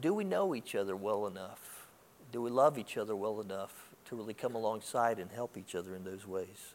Do 0.00 0.14
we 0.14 0.24
know 0.24 0.54
each 0.54 0.74
other 0.74 0.96
well 0.96 1.26
enough? 1.26 1.86
Do 2.30 2.40
we 2.40 2.50
love 2.50 2.78
each 2.78 2.96
other 2.96 3.14
well 3.14 3.40
enough 3.40 3.90
to 4.06 4.16
really 4.16 4.34
come 4.34 4.54
alongside 4.54 5.18
and 5.18 5.30
help 5.30 5.56
each 5.56 5.74
other 5.74 5.94
in 5.94 6.04
those 6.04 6.26
ways? 6.26 6.74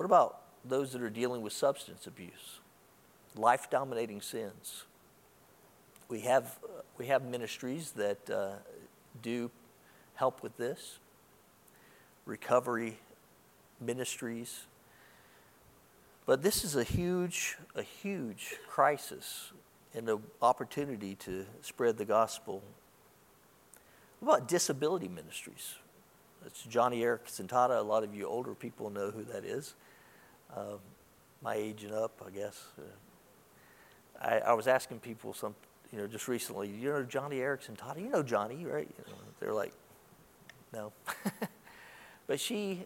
What 0.00 0.06
about 0.06 0.40
those 0.64 0.92
that 0.92 1.02
are 1.02 1.10
dealing 1.10 1.42
with 1.42 1.52
substance 1.52 2.06
abuse, 2.06 2.60
life 3.36 3.68
dominating 3.68 4.22
sins? 4.22 4.84
We 6.08 6.20
have, 6.20 6.58
uh, 6.64 6.80
we 6.96 7.08
have 7.08 7.22
ministries 7.22 7.90
that 7.90 8.30
uh, 8.30 8.52
do 9.20 9.50
help 10.14 10.42
with 10.42 10.56
this, 10.56 11.00
recovery 12.24 12.96
ministries. 13.78 14.62
But 16.24 16.40
this 16.40 16.64
is 16.64 16.76
a 16.76 16.82
huge, 16.82 17.58
a 17.74 17.82
huge 17.82 18.56
crisis 18.66 19.52
and 19.92 20.08
an 20.08 20.22
opportunity 20.40 21.14
to 21.16 21.44
spread 21.60 21.98
the 21.98 22.06
gospel. 22.06 22.62
What 24.20 24.36
about 24.36 24.48
disability 24.48 25.08
ministries? 25.08 25.74
That's 26.42 26.66
Joni 26.66 27.02
Eric 27.02 27.26
Tada. 27.26 27.78
A 27.78 27.82
lot 27.82 28.02
of 28.02 28.14
you 28.14 28.26
older 28.26 28.54
people 28.54 28.88
know 28.88 29.10
who 29.10 29.24
that 29.24 29.44
is 29.44 29.74
uh, 30.56 30.76
my 31.42 31.54
age 31.54 31.84
and 31.84 31.92
up, 31.92 32.22
I 32.26 32.30
guess. 32.30 32.62
Uh, 32.78 32.82
I, 34.20 34.38
I, 34.38 34.52
was 34.52 34.66
asking 34.66 34.98
people 35.00 35.32
some, 35.32 35.54
you 35.92 35.98
know, 35.98 36.06
just 36.06 36.28
recently, 36.28 36.68
you 36.68 36.90
know, 36.90 37.04
Joni 37.04 37.38
Eareckson 37.38 37.76
Tada, 37.76 38.00
you 38.00 38.10
know 38.10 38.22
Joni, 38.22 38.70
right? 38.70 38.88
You 38.88 39.04
know, 39.12 39.18
they're 39.38 39.52
like, 39.54 39.72
no. 40.72 40.92
but 42.26 42.38
she 42.38 42.84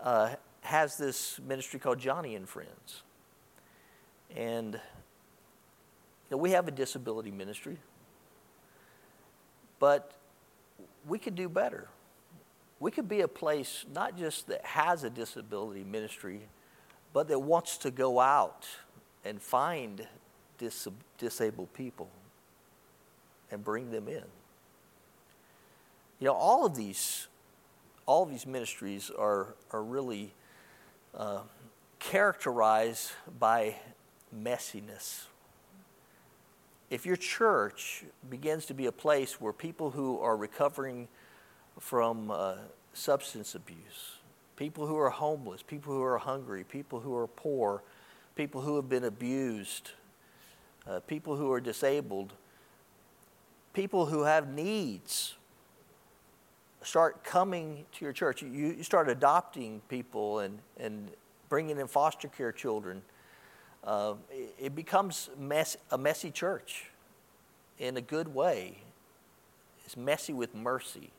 uh, 0.00 0.34
has 0.62 0.96
this 0.96 1.40
ministry 1.46 1.80
called 1.80 1.98
Joni 1.98 2.36
and 2.36 2.48
Friends. 2.48 3.02
And 4.36 4.74
you 4.74 4.80
know, 6.30 6.36
we 6.36 6.52
have 6.52 6.68
a 6.68 6.70
disability 6.70 7.32
ministry, 7.32 7.78
but 9.80 10.12
we 11.06 11.18
could 11.18 11.34
do 11.34 11.48
better. 11.48 11.88
We 12.78 12.90
could 12.90 13.08
be 13.08 13.20
a 13.20 13.28
place 13.28 13.84
not 13.92 14.16
just 14.16 14.46
that 14.46 14.64
has 14.64 15.02
a 15.04 15.10
disability 15.10 15.84
ministry, 15.84 16.42
but 17.12 17.28
that 17.28 17.40
wants 17.40 17.78
to 17.78 17.90
go 17.90 18.20
out 18.20 18.66
and 19.24 19.40
find 19.40 20.06
dis- 20.58 20.88
disabled 21.18 21.72
people 21.74 22.08
and 23.50 23.64
bring 23.64 23.90
them 23.90 24.08
in. 24.08 24.24
You 26.18 26.26
know, 26.26 26.34
all 26.34 26.66
of 26.66 26.76
these, 26.76 27.26
all 28.06 28.22
of 28.22 28.30
these 28.30 28.46
ministries 28.46 29.10
are, 29.18 29.54
are 29.72 29.82
really 29.82 30.32
uh, 31.16 31.40
characterized 31.98 33.12
by 33.38 33.76
messiness. 34.36 35.24
If 36.90 37.06
your 37.06 37.16
church 37.16 38.04
begins 38.28 38.66
to 38.66 38.74
be 38.74 38.86
a 38.86 38.92
place 38.92 39.40
where 39.40 39.52
people 39.52 39.90
who 39.90 40.18
are 40.20 40.36
recovering 40.36 41.08
from 41.78 42.30
uh, 42.30 42.54
substance 42.92 43.54
abuse, 43.54 44.19
people 44.60 44.86
who 44.86 44.98
are 44.98 45.08
homeless, 45.08 45.62
people 45.62 45.94
who 45.94 46.02
are 46.02 46.18
hungry, 46.18 46.64
people 46.64 47.00
who 47.00 47.16
are 47.16 47.26
poor, 47.26 47.82
people 48.36 48.60
who 48.60 48.76
have 48.76 48.90
been 48.90 49.04
abused, 49.04 49.92
uh, 50.86 51.00
people 51.00 51.34
who 51.34 51.50
are 51.50 51.62
disabled, 51.62 52.34
people 53.72 54.04
who 54.04 54.24
have 54.24 54.52
needs. 54.52 55.34
Start 56.82 57.24
coming 57.24 57.86
to 57.92 58.04
your 58.04 58.12
church. 58.12 58.42
You, 58.42 58.50
you 58.50 58.82
start 58.82 59.08
adopting 59.08 59.80
people 59.88 60.40
and, 60.40 60.58
and 60.78 61.08
bringing 61.48 61.78
in 61.78 61.86
foster 61.86 62.28
care 62.28 62.52
children. 62.52 63.00
Uh, 63.82 64.12
it, 64.30 64.54
it 64.58 64.74
becomes 64.74 65.30
mess, 65.38 65.78
a 65.90 65.96
messy 65.96 66.30
church 66.30 66.84
in 67.78 67.96
a 67.96 68.02
good 68.02 68.28
way. 68.34 68.76
It's 69.86 69.96
messy 69.96 70.34
with 70.34 70.54
mercy. 70.54 71.12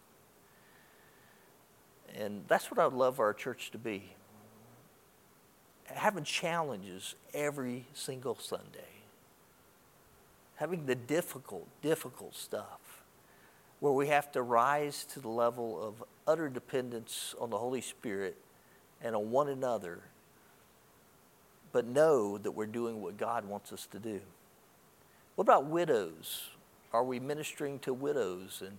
And 2.18 2.44
that's 2.48 2.70
what 2.70 2.80
I'd 2.80 2.94
love 2.94 3.20
our 3.20 3.34
church 3.34 3.72
to 3.72 3.78
be. 3.78 4.14
Having 5.86 6.24
challenges 6.24 7.16
every 7.34 7.86
single 7.94 8.36
Sunday. 8.36 9.02
having 10.62 10.86
the 10.86 10.94
difficult, 10.94 11.68
difficult 11.82 12.36
stuff, 12.36 13.02
where 13.80 13.92
we 13.92 14.10
have 14.10 14.32
to 14.32 14.44
rise 14.44 15.06
to 15.06 15.20
the 15.20 15.28
level 15.28 15.84
of 15.84 16.04
utter 16.28 16.50
dependence 16.50 17.34
on 17.42 17.50
the 17.50 17.58
Holy 17.58 17.82
Spirit 17.82 18.38
and 19.02 19.16
on 19.16 19.32
one 19.32 19.50
another, 19.50 20.02
but 21.72 21.88
know 21.88 22.38
that 22.38 22.52
we're 22.52 22.68
doing 22.68 23.02
what 23.02 23.18
God 23.18 23.44
wants 23.46 23.74
us 23.74 23.88
to 23.88 23.98
do. 23.98 24.22
What 25.34 25.46
about 25.46 25.66
widows? 25.66 26.50
Are 26.94 27.04
we 27.04 27.20
ministering 27.20 27.80
to 27.80 27.92
widows 27.92 28.62
and 28.64 28.78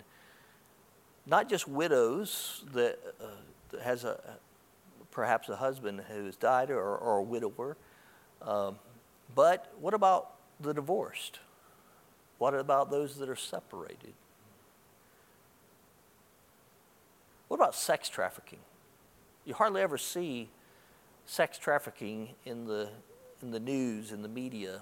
not 1.26 1.48
just 1.48 1.68
widows 1.68 2.64
that, 2.72 2.98
uh, 3.20 3.26
that 3.70 3.82
has 3.82 4.04
a 4.04 4.18
perhaps 5.10 5.48
a 5.50 5.56
husband 5.56 6.02
who 6.08 6.24
has 6.24 6.36
died 6.36 6.70
or, 6.70 6.96
or 6.96 7.18
a 7.18 7.22
widower, 7.22 7.76
um, 8.40 8.78
but 9.34 9.72
what 9.78 9.94
about 9.94 10.32
the 10.58 10.72
divorced? 10.72 11.38
What 12.38 12.54
about 12.54 12.90
those 12.90 13.16
that 13.18 13.28
are 13.28 13.36
separated? 13.36 14.14
What 17.48 17.58
about 17.58 17.74
sex 17.74 18.08
trafficking? 18.08 18.58
You 19.44 19.54
hardly 19.54 19.82
ever 19.82 19.98
see 19.98 20.48
sex 21.26 21.58
trafficking 21.58 22.30
in 22.44 22.66
the, 22.66 22.88
in 23.42 23.50
the 23.50 23.60
news, 23.60 24.10
in 24.10 24.22
the 24.22 24.28
media. 24.28 24.80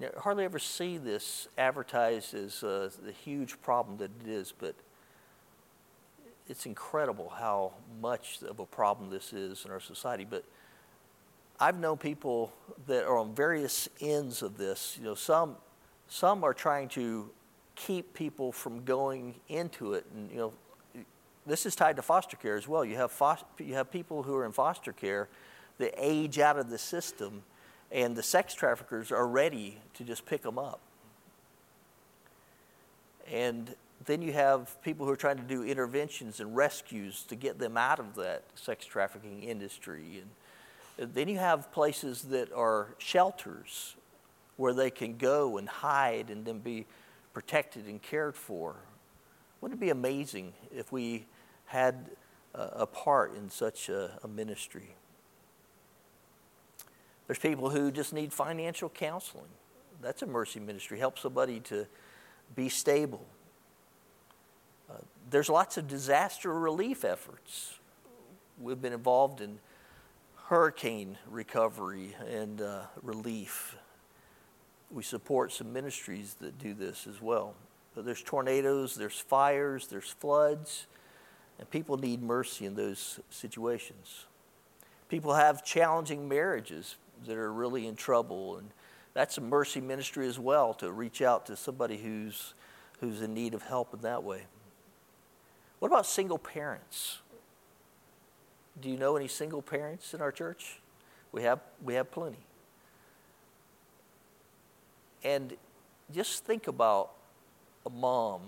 You 0.00 0.10
hardly 0.18 0.44
ever 0.44 0.58
see 0.58 0.96
this 0.96 1.48
advertised 1.58 2.34
as 2.34 2.62
uh, 2.62 2.90
the 3.04 3.10
huge 3.10 3.60
problem 3.60 3.96
that 3.98 4.10
it 4.24 4.30
is, 4.30 4.52
but 4.56 4.74
it's 6.48 6.66
incredible 6.66 7.32
how 7.36 7.72
much 8.00 8.38
of 8.42 8.60
a 8.60 8.66
problem 8.66 9.10
this 9.10 9.32
is 9.32 9.64
in 9.64 9.70
our 9.70 9.80
society. 9.80 10.24
But 10.28 10.44
I've 11.60 11.78
known 11.78 11.98
people 11.98 12.52
that 12.86 13.04
are 13.04 13.18
on 13.18 13.34
various 13.34 13.88
ends 14.00 14.42
of 14.42 14.56
this. 14.56 14.96
You 14.98 15.04
know, 15.04 15.14
some 15.14 15.56
some 16.06 16.44
are 16.44 16.54
trying 16.54 16.88
to 16.90 17.30
keep 17.74 18.14
people 18.14 18.52
from 18.52 18.84
going 18.84 19.34
into 19.48 19.94
it, 19.94 20.06
and 20.14 20.30
you 20.30 20.36
know, 20.36 20.52
this 21.44 21.66
is 21.66 21.74
tied 21.74 21.96
to 21.96 22.02
foster 22.02 22.36
care 22.36 22.56
as 22.56 22.68
well. 22.68 22.84
You 22.84 22.96
have 22.96 23.44
you 23.58 23.74
have 23.74 23.90
people 23.90 24.22
who 24.22 24.36
are 24.36 24.46
in 24.46 24.52
foster 24.52 24.92
care 24.92 25.28
that 25.78 25.92
age 25.96 26.38
out 26.38 26.58
of 26.58 26.70
the 26.70 26.78
system, 26.78 27.42
and 27.90 28.16
the 28.16 28.22
sex 28.22 28.54
traffickers 28.54 29.10
are 29.10 29.26
ready 29.26 29.78
to 29.94 30.04
just 30.04 30.26
pick 30.26 30.42
them 30.42 30.58
up. 30.58 30.80
And 33.30 33.74
then 34.04 34.22
you 34.22 34.32
have 34.32 34.80
people 34.82 35.06
who 35.06 35.12
are 35.12 35.16
trying 35.16 35.36
to 35.36 35.42
do 35.42 35.62
interventions 35.62 36.40
and 36.40 36.54
rescues 36.56 37.24
to 37.24 37.36
get 37.36 37.58
them 37.58 37.76
out 37.76 37.98
of 37.98 38.14
that 38.16 38.44
sex 38.54 38.86
trafficking 38.86 39.42
industry. 39.42 40.22
And 40.98 41.14
then 41.14 41.28
you 41.28 41.38
have 41.38 41.70
places 41.72 42.22
that 42.22 42.52
are 42.52 42.88
shelters 42.98 43.96
where 44.56 44.74
they 44.74 44.90
can 44.90 45.16
go 45.16 45.58
and 45.58 45.68
hide 45.68 46.30
and 46.30 46.44
then 46.44 46.58
be 46.58 46.86
protected 47.32 47.86
and 47.86 48.02
cared 48.02 48.34
for. 48.34 48.76
Wouldn't 49.60 49.80
it 49.80 49.84
be 49.84 49.90
amazing 49.90 50.52
if 50.74 50.90
we 50.92 51.26
had 51.66 52.10
a, 52.54 52.86
part 52.86 53.34
in 53.36 53.50
such 53.50 53.88
a, 53.88 54.18
ministry? 54.28 54.94
There's 57.28 57.38
people 57.38 57.68
who 57.68 57.92
just 57.92 58.12
need 58.14 58.32
financial 58.32 58.88
counseling. 58.88 59.50
That's 60.00 60.22
a 60.22 60.26
mercy 60.26 60.60
ministry. 60.60 60.98
Help 60.98 61.18
somebody 61.18 61.60
to 61.60 61.86
be 62.56 62.70
stable. 62.70 63.24
Uh, 64.90 64.94
there's 65.30 65.50
lots 65.50 65.76
of 65.76 65.86
disaster 65.86 66.52
relief 66.52 67.04
efforts. 67.04 67.74
We've 68.58 68.80
been 68.80 68.94
involved 68.94 69.42
in 69.42 69.58
hurricane 70.46 71.18
recovery 71.30 72.16
and 72.26 72.62
uh, 72.62 72.84
relief. 73.02 73.76
We 74.90 75.02
support 75.02 75.52
some 75.52 75.70
ministries 75.70 76.34
that 76.40 76.58
do 76.58 76.72
this 76.72 77.06
as 77.06 77.20
well. 77.20 77.54
But 77.94 78.06
there's 78.06 78.22
tornadoes, 78.22 78.94
there's 78.94 79.18
fires, 79.18 79.86
there's 79.88 80.08
floods, 80.08 80.86
and 81.58 81.70
people 81.70 81.98
need 81.98 82.22
mercy 82.22 82.64
in 82.64 82.74
those 82.74 83.20
situations. 83.28 84.24
People 85.10 85.34
have 85.34 85.62
challenging 85.62 86.26
marriages 86.26 86.96
that 87.26 87.36
are 87.36 87.52
really 87.52 87.86
in 87.86 87.96
trouble, 87.96 88.58
and 88.58 88.70
that's 89.14 89.38
a 89.38 89.40
mercy 89.40 89.80
ministry 89.80 90.26
as 90.26 90.38
well 90.38 90.74
to 90.74 90.90
reach 90.92 91.22
out 91.22 91.46
to 91.46 91.56
somebody 91.56 91.96
who's, 91.96 92.54
who's 93.00 93.22
in 93.22 93.34
need 93.34 93.54
of 93.54 93.62
help 93.62 93.94
in 93.94 94.00
that 94.00 94.22
way. 94.22 94.42
What 95.78 95.88
about 95.88 96.06
single 96.06 96.38
parents? 96.38 97.18
Do 98.80 98.90
you 98.90 98.96
know 98.96 99.16
any 99.16 99.28
single 99.28 99.62
parents 99.62 100.14
in 100.14 100.20
our 100.20 100.32
church? 100.32 100.80
We 101.32 101.42
have, 101.42 101.60
we 101.82 101.94
have 101.94 102.10
plenty. 102.10 102.38
And 105.24 105.56
just 106.14 106.44
think 106.44 106.68
about 106.68 107.10
a 107.84 107.90
mom 107.90 108.40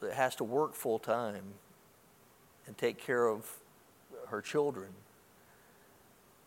that 0.00 0.12
has 0.12 0.36
to 0.36 0.44
work 0.44 0.74
full 0.74 0.98
time 0.98 1.42
and 2.66 2.78
take 2.78 2.98
care 2.98 3.26
of 3.26 3.50
her 4.28 4.40
children 4.40 4.88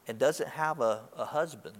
and 0.07 0.17
doesn't 0.17 0.49
have 0.49 0.79
a, 0.79 1.01
a 1.15 1.25
husband. 1.25 1.75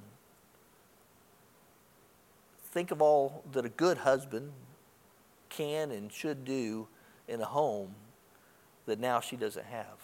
Think 2.71 2.91
of 2.91 3.01
all 3.01 3.43
that 3.53 3.65
a 3.65 3.69
good 3.69 3.99
husband 3.99 4.51
can 5.49 5.91
and 5.91 6.11
should 6.11 6.45
do 6.45 6.88
in 7.28 7.41
a 7.41 7.45
home 7.45 7.95
that 8.86 8.99
now 8.99 9.19
she 9.19 9.36
doesn't 9.36 9.65
have. 9.65 9.97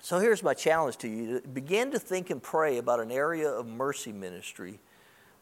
So 0.00 0.18
here's 0.18 0.42
my 0.42 0.52
challenge 0.52 0.98
to 0.98 1.08
you 1.08 1.40
begin 1.54 1.90
to 1.92 1.98
think 1.98 2.28
and 2.28 2.42
pray 2.42 2.76
about 2.76 3.00
an 3.00 3.10
area 3.10 3.48
of 3.48 3.66
mercy 3.66 4.12
ministry 4.12 4.78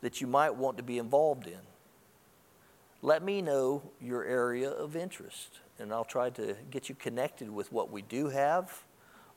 that 0.03 0.21
you 0.21 0.29
might 0.29 0.55
want 0.55 0.77
to 0.77 0.85
be 0.85 0.99
involved 0.99 1.49
in. 1.49 1.59
Let 3.05 3.25
me 3.25 3.43
know 3.43 3.83
your 4.01 4.25
area 4.25 4.71
of 4.71 4.95
interest, 4.95 5.59
and 5.81 5.93
I'll 5.93 6.05
try 6.05 6.31
to 6.31 6.55
get 6.71 6.89
you 6.89 6.95
connected 6.95 7.51
with 7.51 7.73
what 7.73 7.91
we 7.91 8.03
do 8.03 8.29
have. 8.29 8.85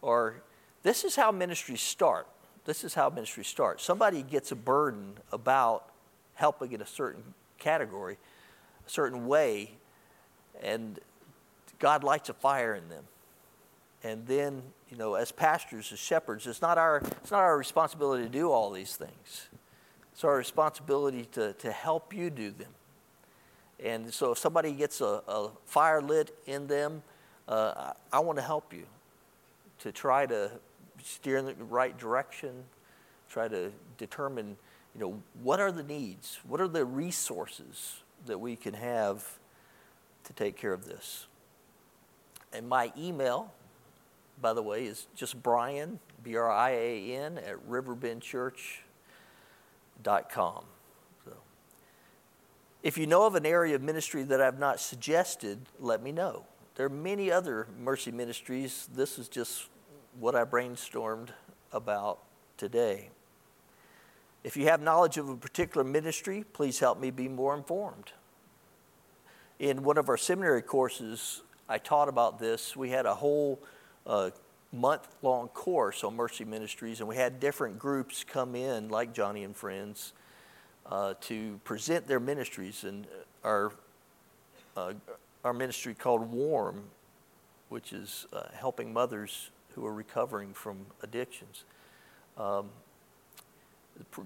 Or 0.03 0.43
this 0.84 1.03
is 1.03 1.16
how 1.16 1.32
ministries 1.32 1.82
start. 1.82 2.28
This 2.66 2.84
is 2.84 2.93
how 2.93 3.09
ministries 3.09 3.47
start. 3.47 3.82
Somebody 3.82 4.22
gets 4.22 4.51
a 4.51 4.55
burden 4.55 5.16
about 5.32 5.89
helping 6.36 6.74
in 6.74 6.82
a 6.82 6.86
certain 6.86 7.24
category, 7.57 8.18
a 8.86 8.89
certain 8.89 9.26
way, 9.26 9.72
and 10.61 10.99
God 11.80 12.03
lights 12.03 12.30
a 12.30 12.34
fire 12.34 12.76
in 12.76 12.88
them. 12.89 13.05
And 14.03 14.28
then, 14.28 14.61
you 14.89 14.97
know, 14.97 15.16
as 15.16 15.32
pastors, 15.32 15.91
as 15.91 15.97
shepherds, 15.97 16.45
it's 16.45 16.61
not 16.61 16.78
our, 16.78 16.97
it's 16.97 17.32
not 17.32 17.39
our 17.39 17.57
responsibility 17.57 18.24
to 18.24 18.30
do 18.30 18.51
all 18.51 18.70
these 18.70 18.95
things. 18.95 19.47
It's 20.13 20.24
our 20.24 20.38
responsibility 20.38 21.26
to, 21.32 21.53
to 21.53 21.72
help 21.72 22.13
you 22.13 22.30
do 22.30 22.51
them. 22.51 22.70
And 23.84 24.13
so 24.13 24.32
if 24.32 24.38
somebody 24.38 24.71
gets 24.71 25.01
a, 25.01 25.21
a 25.28 25.49
fire 25.65 26.01
lit 26.01 26.36
in 26.45 26.67
them, 26.67 27.03
uh, 27.47 27.93
I, 28.11 28.17
I 28.17 28.19
want 28.19 28.38
to 28.38 28.43
help 28.43 28.73
you 28.73 28.86
to 29.80 29.91
try 29.91 30.26
to 30.26 30.51
steer 31.03 31.38
in 31.38 31.45
the 31.45 31.53
right 31.55 31.97
direction, 31.97 32.63
try 33.30 33.47
to 33.47 33.71
determine, 33.97 34.57
you 34.93 35.01
know, 35.01 35.21
what 35.43 35.59
are 35.59 35.71
the 35.71 35.84
needs? 35.84 36.39
What 36.47 36.61
are 36.61 36.67
the 36.67 36.86
resources 36.86 37.97
that 38.26 38.39
we 38.39 38.55
can 38.55 38.73
have 38.73 39.38
to 40.26 40.34
take 40.34 40.57
care 40.57 40.73
of 40.73 40.86
this. 40.86 41.28
And 42.51 42.67
my 42.67 42.91
email, 42.97 43.53
by 44.41 44.51
the 44.53 44.61
way, 44.61 44.86
is 44.86 45.07
just 45.15 45.41
Brian, 45.41 46.01
B 46.23 46.36
R 46.36 46.51
I 46.51 46.71
A 46.71 47.15
N, 47.15 47.38
at 47.38 47.65
riverbendchurch.com. 47.69 50.65
If 52.86 52.97
you 52.97 53.07
know 53.07 53.25
of 53.25 53.36
an 53.36 53.45
area 53.45 53.75
of 53.75 53.81
ministry 53.81 54.23
that 54.23 54.39
I've 54.39 54.59
not 54.59 54.79
suggested, 54.79 55.59
let 55.79 56.01
me 56.01 56.13
know. 56.13 56.45
There 56.75 56.86
are 56.86 56.89
many 56.89 57.29
other 57.31 57.67
mercy 57.77 58.11
ministries. 58.11 58.88
This 58.93 59.19
is 59.19 59.27
just 59.27 59.67
what 60.19 60.36
I 60.36 60.45
brainstormed 60.45 61.29
about 61.73 62.19
today. 62.55 63.09
If 64.45 64.55
you 64.55 64.65
have 64.65 64.81
knowledge 64.81 65.17
of 65.17 65.27
a 65.27 65.36
particular 65.36 65.83
ministry, 65.83 66.45
please 66.53 66.79
help 66.79 66.99
me 66.99 67.11
be 67.11 67.27
more 67.27 67.55
informed 67.55 68.13
in 69.59 69.83
one 69.83 69.97
of 69.97 70.09
our 70.09 70.17
seminary 70.17 70.61
courses, 70.61 71.41
I 71.69 71.77
taught 71.77 72.09
about 72.09 72.39
this. 72.39 72.75
We 72.75 72.89
had 72.89 73.05
a 73.05 73.15
whole 73.15 73.61
uh, 74.05 74.31
month 74.71 75.07
long 75.21 75.47
course 75.49 76.03
on 76.03 76.15
mercy 76.15 76.45
ministries, 76.45 76.99
and 76.99 77.07
we 77.07 77.15
had 77.15 77.39
different 77.39 77.79
groups 77.79 78.23
come 78.23 78.55
in, 78.55 78.89
like 78.89 79.13
Joni 79.13 79.45
and 79.45 79.55
Friends, 79.55 80.13
uh, 80.89 81.15
to 81.21 81.59
present 81.63 82.07
their 82.07 82.19
ministries. 82.19 82.83
And 82.83 83.07
our, 83.43 83.71
uh, 84.75 84.93
our 85.43 85.53
ministry 85.53 85.93
called 85.93 86.31
Warm, 86.31 86.83
which 87.69 87.93
is 87.93 88.27
uh, 88.33 88.43
helping 88.53 88.93
mothers 88.93 89.49
who 89.73 89.86
are 89.86 89.93
recovering 89.93 90.53
from 90.53 90.86
addictions. 91.01 91.65
Um, 92.38 92.69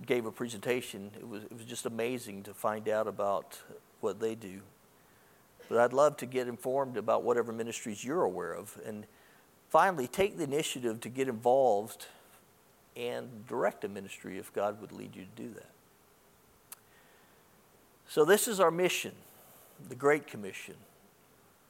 gave 0.05 0.25
a 0.25 0.31
presentation. 0.31 1.11
It 1.15 1.27
was, 1.27 1.43
it 1.43 1.53
was 1.53 1.65
just 1.65 1.85
amazing 1.85 2.43
to 2.43 2.53
find 2.53 2.89
out 2.89 3.07
about 3.07 3.59
what 4.01 4.19
they 4.19 4.35
do. 4.35 4.61
But 5.67 5.77
I'd 5.77 5.93
love 5.93 6.17
to 6.17 6.25
get 6.25 6.47
informed 6.47 6.97
about 6.97 7.23
whatever 7.23 7.51
ministries 7.51 8.03
you're 8.03 8.23
aware 8.23 8.53
of. 8.53 8.79
And 8.85 9.05
finally, 9.69 10.07
take 10.07 10.37
the 10.37 10.43
initiative 10.43 10.99
to 11.01 11.09
get 11.09 11.27
involved 11.27 12.07
and 12.95 13.45
direct 13.47 13.83
a 13.83 13.87
ministry 13.87 14.39
if 14.39 14.51
God 14.51 14.81
would 14.81 14.91
lead 14.91 15.15
you 15.15 15.23
to 15.23 15.43
do 15.43 15.53
that. 15.53 15.69
So, 18.09 18.25
this 18.25 18.47
is 18.47 18.59
our 18.59 18.71
mission, 18.71 19.11
the 19.87 19.93
Great 19.93 20.25
Commission, 20.25 20.73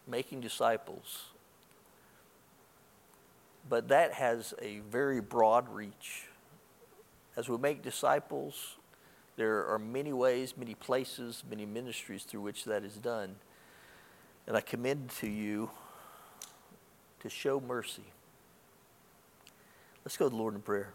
making 0.07 0.39
disciples. 0.39 1.25
But 3.67 3.89
that 3.89 4.13
has 4.13 4.53
a 4.61 4.79
very 4.89 5.19
broad 5.19 5.67
reach. 5.67 6.27
As 7.35 7.49
we 7.49 7.57
make 7.57 7.81
disciples, 7.81 8.77
there 9.35 9.67
are 9.67 9.77
many 9.77 10.13
ways, 10.13 10.53
many 10.55 10.75
places, 10.75 11.43
many 11.49 11.65
ministries 11.65 12.23
through 12.23 12.41
which 12.41 12.63
that 12.63 12.85
is 12.85 12.95
done. 12.95 13.35
And 14.47 14.55
I 14.55 14.61
commend 14.61 15.09
to 15.19 15.27
you 15.27 15.69
to 17.19 17.29
show 17.29 17.59
mercy. 17.59 18.05
Let's 20.05 20.15
go 20.15 20.27
to 20.27 20.29
the 20.29 20.41
Lord 20.41 20.55
in 20.55 20.61
prayer. 20.61 20.93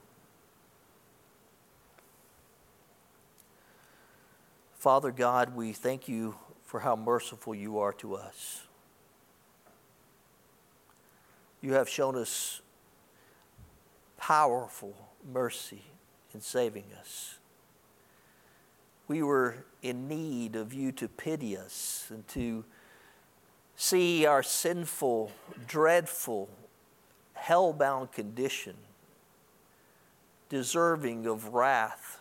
Father 4.84 5.12
God, 5.12 5.56
we 5.56 5.72
thank 5.72 6.08
you 6.08 6.34
for 6.62 6.80
how 6.80 6.94
merciful 6.94 7.54
you 7.54 7.78
are 7.78 7.94
to 7.94 8.16
us. 8.16 8.64
You 11.62 11.72
have 11.72 11.88
shown 11.88 12.16
us 12.16 12.60
powerful 14.18 14.94
mercy 15.32 15.84
in 16.34 16.42
saving 16.42 16.84
us. 17.00 17.38
We 19.08 19.22
were 19.22 19.64
in 19.80 20.06
need 20.06 20.54
of 20.54 20.74
you 20.74 20.92
to 20.92 21.08
pity 21.08 21.56
us 21.56 22.04
and 22.10 22.28
to 22.28 22.66
see 23.76 24.26
our 24.26 24.42
sinful, 24.42 25.32
dreadful, 25.66 26.50
hell 27.32 27.72
bound 27.72 28.12
condition, 28.12 28.74
deserving 30.50 31.24
of 31.24 31.54
wrath, 31.54 32.18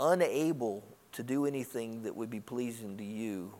unable 0.00 0.82
to 1.12 1.22
do 1.22 1.46
anything 1.46 2.02
that 2.02 2.16
would 2.16 2.30
be 2.30 2.40
pleasing 2.40 2.96
to 2.96 3.04
you, 3.04 3.52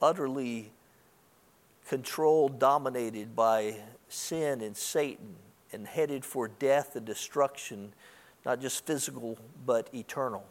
utterly 0.00 0.72
controlled, 1.86 2.58
dominated 2.58 3.36
by 3.36 3.76
sin 4.08 4.62
and 4.62 4.76
Satan, 4.76 5.36
and 5.72 5.86
headed 5.86 6.24
for 6.24 6.48
death 6.48 6.96
and 6.96 7.04
destruction, 7.04 7.92
not 8.46 8.60
just 8.60 8.86
physical, 8.86 9.38
but 9.66 9.88
eternal. 9.92 10.44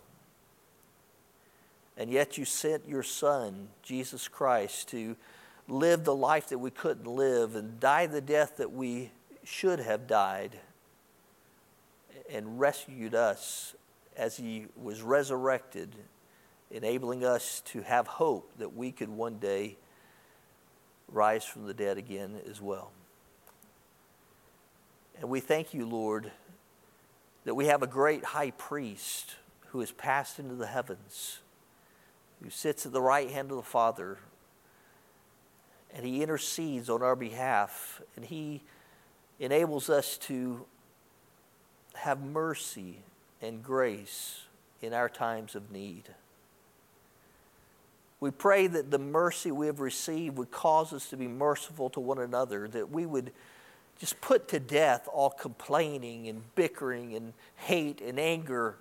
And 1.98 2.10
yet 2.10 2.38
you 2.38 2.46
sent 2.46 2.88
your 2.88 3.04
Son, 3.04 3.70
Jesus 3.82 4.28
Christ, 4.28 4.90
to 4.90 5.16
live 5.68 6.04
the 6.04 6.16
life 6.16 6.50
that 6.50 6.58
we 6.58 6.72
couldn't 6.72 7.08
live 7.08 7.56
and 7.56 7.80
die 7.80 8.08
the 8.08 8.22
death 8.22 8.58
that 8.58 8.72
we 8.72 9.12
should 9.44 9.80
have 9.80 10.08
died 10.08 10.60
and 12.30 12.60
rescued 12.60 13.16
us 13.16 13.76
as 14.18 14.38
he 14.38 14.68
was 14.82 15.02
resurrected, 15.02 15.96
enabling 16.72 17.24
us 17.24 17.62
to 17.66 17.82
have 17.82 18.08
hope 18.08 18.52
that 18.58 18.76
we 18.76 18.92
could 18.92 19.10
one 19.10 19.38
day 19.40 19.78
rise 21.08 21.46
from 21.46 21.66
the 21.68 21.74
dead 21.74 21.98
again 21.98 22.40
as 22.50 22.62
well. 22.62 22.92
And 25.20 25.30
we 25.30 25.40
thank 25.40 25.74
you, 25.74 25.86
Lord, 25.86 26.32
that 27.46 27.54
we 27.56 27.68
have 27.68 27.84
a 27.84 27.88
great 27.88 28.24
high 28.24 28.52
priest 28.52 29.36
who 29.68 29.80
has 29.80 29.92
passed 29.92 30.40
into 30.40 30.56
the 30.56 30.68
heavens 30.68 31.40
who 32.44 32.50
sits 32.50 32.86
at 32.86 32.92
the 32.92 33.02
right 33.02 33.30
hand 33.30 33.52
of 33.52 33.58
the 33.58 33.64
Father, 33.64 34.18
and 35.94 36.06
he 36.06 36.22
intercedes 36.22 36.90
on 36.90 37.02
our 37.02 37.16
behalf, 37.16 38.02
and 38.16 38.26
he 38.26 38.62
enables 39.40 39.90
us 39.90 40.18
to 40.18 40.66
have 41.96 42.22
mercy 42.22 43.00
and 43.44 43.62
grace 43.62 44.44
in 44.82 44.94
our 44.94 45.10
times 45.10 45.54
of 45.54 45.70
need. 45.70 46.04
We 48.20 48.32
pray 48.32 48.68
that 48.68 48.90
the 48.90 48.98
mercy 48.98 49.52
we 49.52 49.68
have 49.68 49.82
received 49.82 50.38
would 50.38 50.50
cause 50.50 50.94
us 50.94 51.10
to 51.10 51.18
be 51.18 51.28
merciful 51.28 51.90
to 51.90 52.00
one 52.00 52.20
another, 52.20 52.70
that 52.70 52.90
we 52.90 53.06
would 53.06 53.34
just 54.00 54.22
put 54.22 54.48
to 54.48 54.60
death 54.60 55.10
all 55.12 55.30
complaining 55.30 56.30
and 56.30 56.42
bickering 56.56 57.16
and 57.16 57.34
hate 57.58 58.00
and 58.00 58.18
anger 58.18 58.78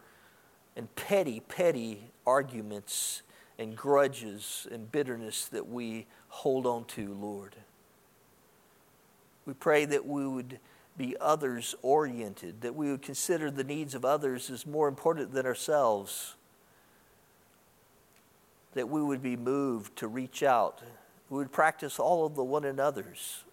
and 0.76 0.94
petty, 0.94 1.40
petty 1.40 2.10
arguments 2.24 3.22
and 3.58 3.76
grudges 3.76 4.68
and 4.70 4.92
bitterness 4.92 5.46
that 5.46 5.68
we 5.68 6.06
hold 6.28 6.64
on 6.64 6.84
to, 6.84 7.12
Lord. 7.12 7.56
We 9.44 9.54
pray 9.54 9.86
that 9.86 10.06
we 10.06 10.24
would 10.24 10.60
be 10.96 11.16
others 11.20 11.74
oriented, 11.82 12.60
that 12.60 12.74
we 12.74 12.90
would 12.90 13.02
consider 13.02 13.50
the 13.50 13.64
needs 13.64 13.94
of 13.94 14.04
others 14.04 14.50
as 14.50 14.66
more 14.66 14.88
important 14.88 15.32
than 15.32 15.46
ourselves, 15.46 16.34
that 18.74 18.88
we 18.88 19.02
would 19.02 19.22
be 19.22 19.36
moved 19.36 19.96
to 19.96 20.08
reach 20.08 20.42
out. 20.42 20.82
We 21.30 21.38
would 21.38 21.52
practice 21.52 21.98
all 21.98 22.26
of 22.26 22.34
the 22.34 22.44
one 22.44 22.64
another's, 22.64 23.44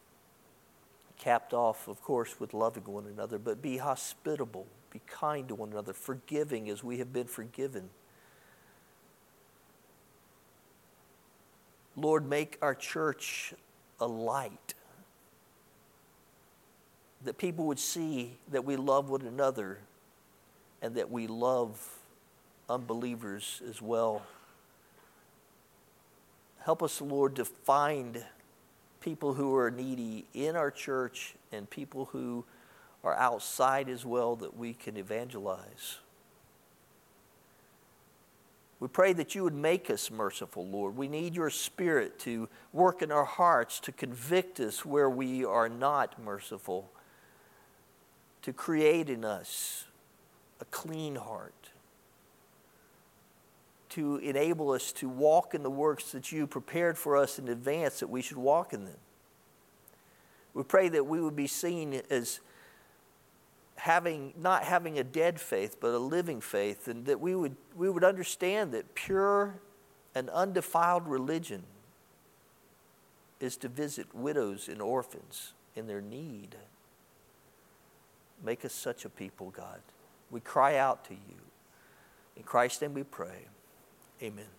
capped 1.18 1.54
off, 1.54 1.88
of 1.88 2.02
course, 2.02 2.40
with 2.40 2.54
loving 2.54 2.84
one 2.84 3.06
another, 3.06 3.38
but 3.38 3.62
be 3.62 3.78
hospitable, 3.78 4.68
be 4.92 5.02
kind 5.08 5.48
to 5.48 5.56
one 5.56 5.72
another, 5.72 5.94
forgiving 5.94 6.70
as 6.70 6.84
we 6.84 6.98
have 6.98 7.14
been 7.14 7.28
forgiven. 7.28 7.90
Lord, 11.96 12.28
make 12.28 12.58
our 12.62 12.76
church 12.76 13.54
a 14.00 14.08
light. 14.08 14.74
That 17.24 17.38
people 17.38 17.66
would 17.66 17.80
see 17.80 18.38
that 18.52 18.64
we 18.64 18.76
love 18.76 19.10
one 19.10 19.24
another 19.24 19.80
and 20.82 20.96
that 20.96 21.12
we 21.12 21.28
love 21.28 22.00
unbelievers 22.70 23.62
as 23.70 23.82
well. 23.82 24.22
Help 26.64 26.84
us, 26.84 27.02
Lord, 27.02 27.36
to 27.38 27.46
find 27.46 28.24
people 29.02 29.34
who 29.34 29.56
are 29.56 29.72
needy 29.72 30.26
in 30.34 30.56
our 30.56 30.72
church 30.72 31.36
and 31.52 31.70
people 31.70 32.06
who 32.06 32.46
are 33.04 33.16
outside 33.16 33.90
as 33.90 34.06
well 34.06 34.36
that 34.36 34.58
we 34.58 34.74
can 34.74 34.98
evangelize. 34.98 35.98
We 38.80 38.88
pray 38.88 39.12
that 39.14 39.36
you 39.36 39.44
would 39.44 39.56
make 39.56 39.90
us 39.90 40.10
merciful, 40.10 40.66
Lord. 40.66 40.96
We 40.96 41.10
need 41.10 41.36
your 41.36 41.50
spirit 41.50 42.18
to 42.20 42.48
work 42.72 43.02
in 43.02 43.12
our 43.12 43.26
hearts, 43.26 43.80
to 43.82 43.92
convict 43.92 44.60
us 44.60 44.86
where 44.86 45.10
we 45.10 45.44
are 45.44 45.68
not 45.68 46.22
merciful, 46.22 46.90
to 48.42 48.54
create 48.54 49.10
in 49.10 49.26
us 49.26 49.86
a 50.62 50.66
clean 50.66 51.16
heart, 51.16 51.72
to 53.90 54.18
enable 54.18 54.72
us 54.72 54.92
to 54.94 55.10
walk 55.10 55.54
in 55.54 55.64
the 55.64 55.70
works 55.70 56.12
that 56.12 56.32
you 56.32 56.46
prepared 56.46 56.98
for 56.98 57.18
us 57.18 57.40
in 57.40 57.48
advance 57.48 58.00
that 58.00 58.10
we 58.10 58.22
should 58.22 58.38
walk 58.38 58.74
in 58.74 58.86
them. 58.86 58.98
We 60.54 60.64
pray 60.64 60.90
that 60.90 61.06
we 61.06 61.22
would 61.22 61.36
be 61.36 61.48
seen 61.48 62.02
as 62.10 62.40
having 63.80 64.34
not 64.38 64.64
having 64.64 65.00
a 65.00 65.04
dead 65.04 65.40
faith 65.40 65.78
but 65.80 65.92
a 65.92 65.98
living 65.98 66.42
faith 66.42 66.90
and 66.90 67.06
that 67.06 67.20
we 67.20 67.34
would 67.34 67.56
we 67.76 67.90
would 67.90 68.04
understand 68.04 68.74
that 68.74 68.94
pure 68.94 69.62
and 70.14 70.30
undefiled 70.32 71.08
religion 71.08 71.64
is 73.40 73.56
to 73.56 73.70
visit 73.70 74.14
widows 74.14 74.68
and 74.68 74.82
orphans 74.82 75.54
in 75.76 75.88
their 75.88 76.02
need 76.02 76.58
make 78.44 78.66
us 78.66 78.74
such 78.74 79.06
a 79.06 79.10
people 79.10 79.52
god. 79.52 79.82
We 80.32 80.40
cry 80.40 80.78
out 80.78 81.06
to 81.06 81.14
you. 81.14 81.40
In 82.36 82.44
christ's 82.44 82.82
name 82.82 82.94
we 82.94 83.04
pray. 83.04 83.48
Amen 84.22 84.59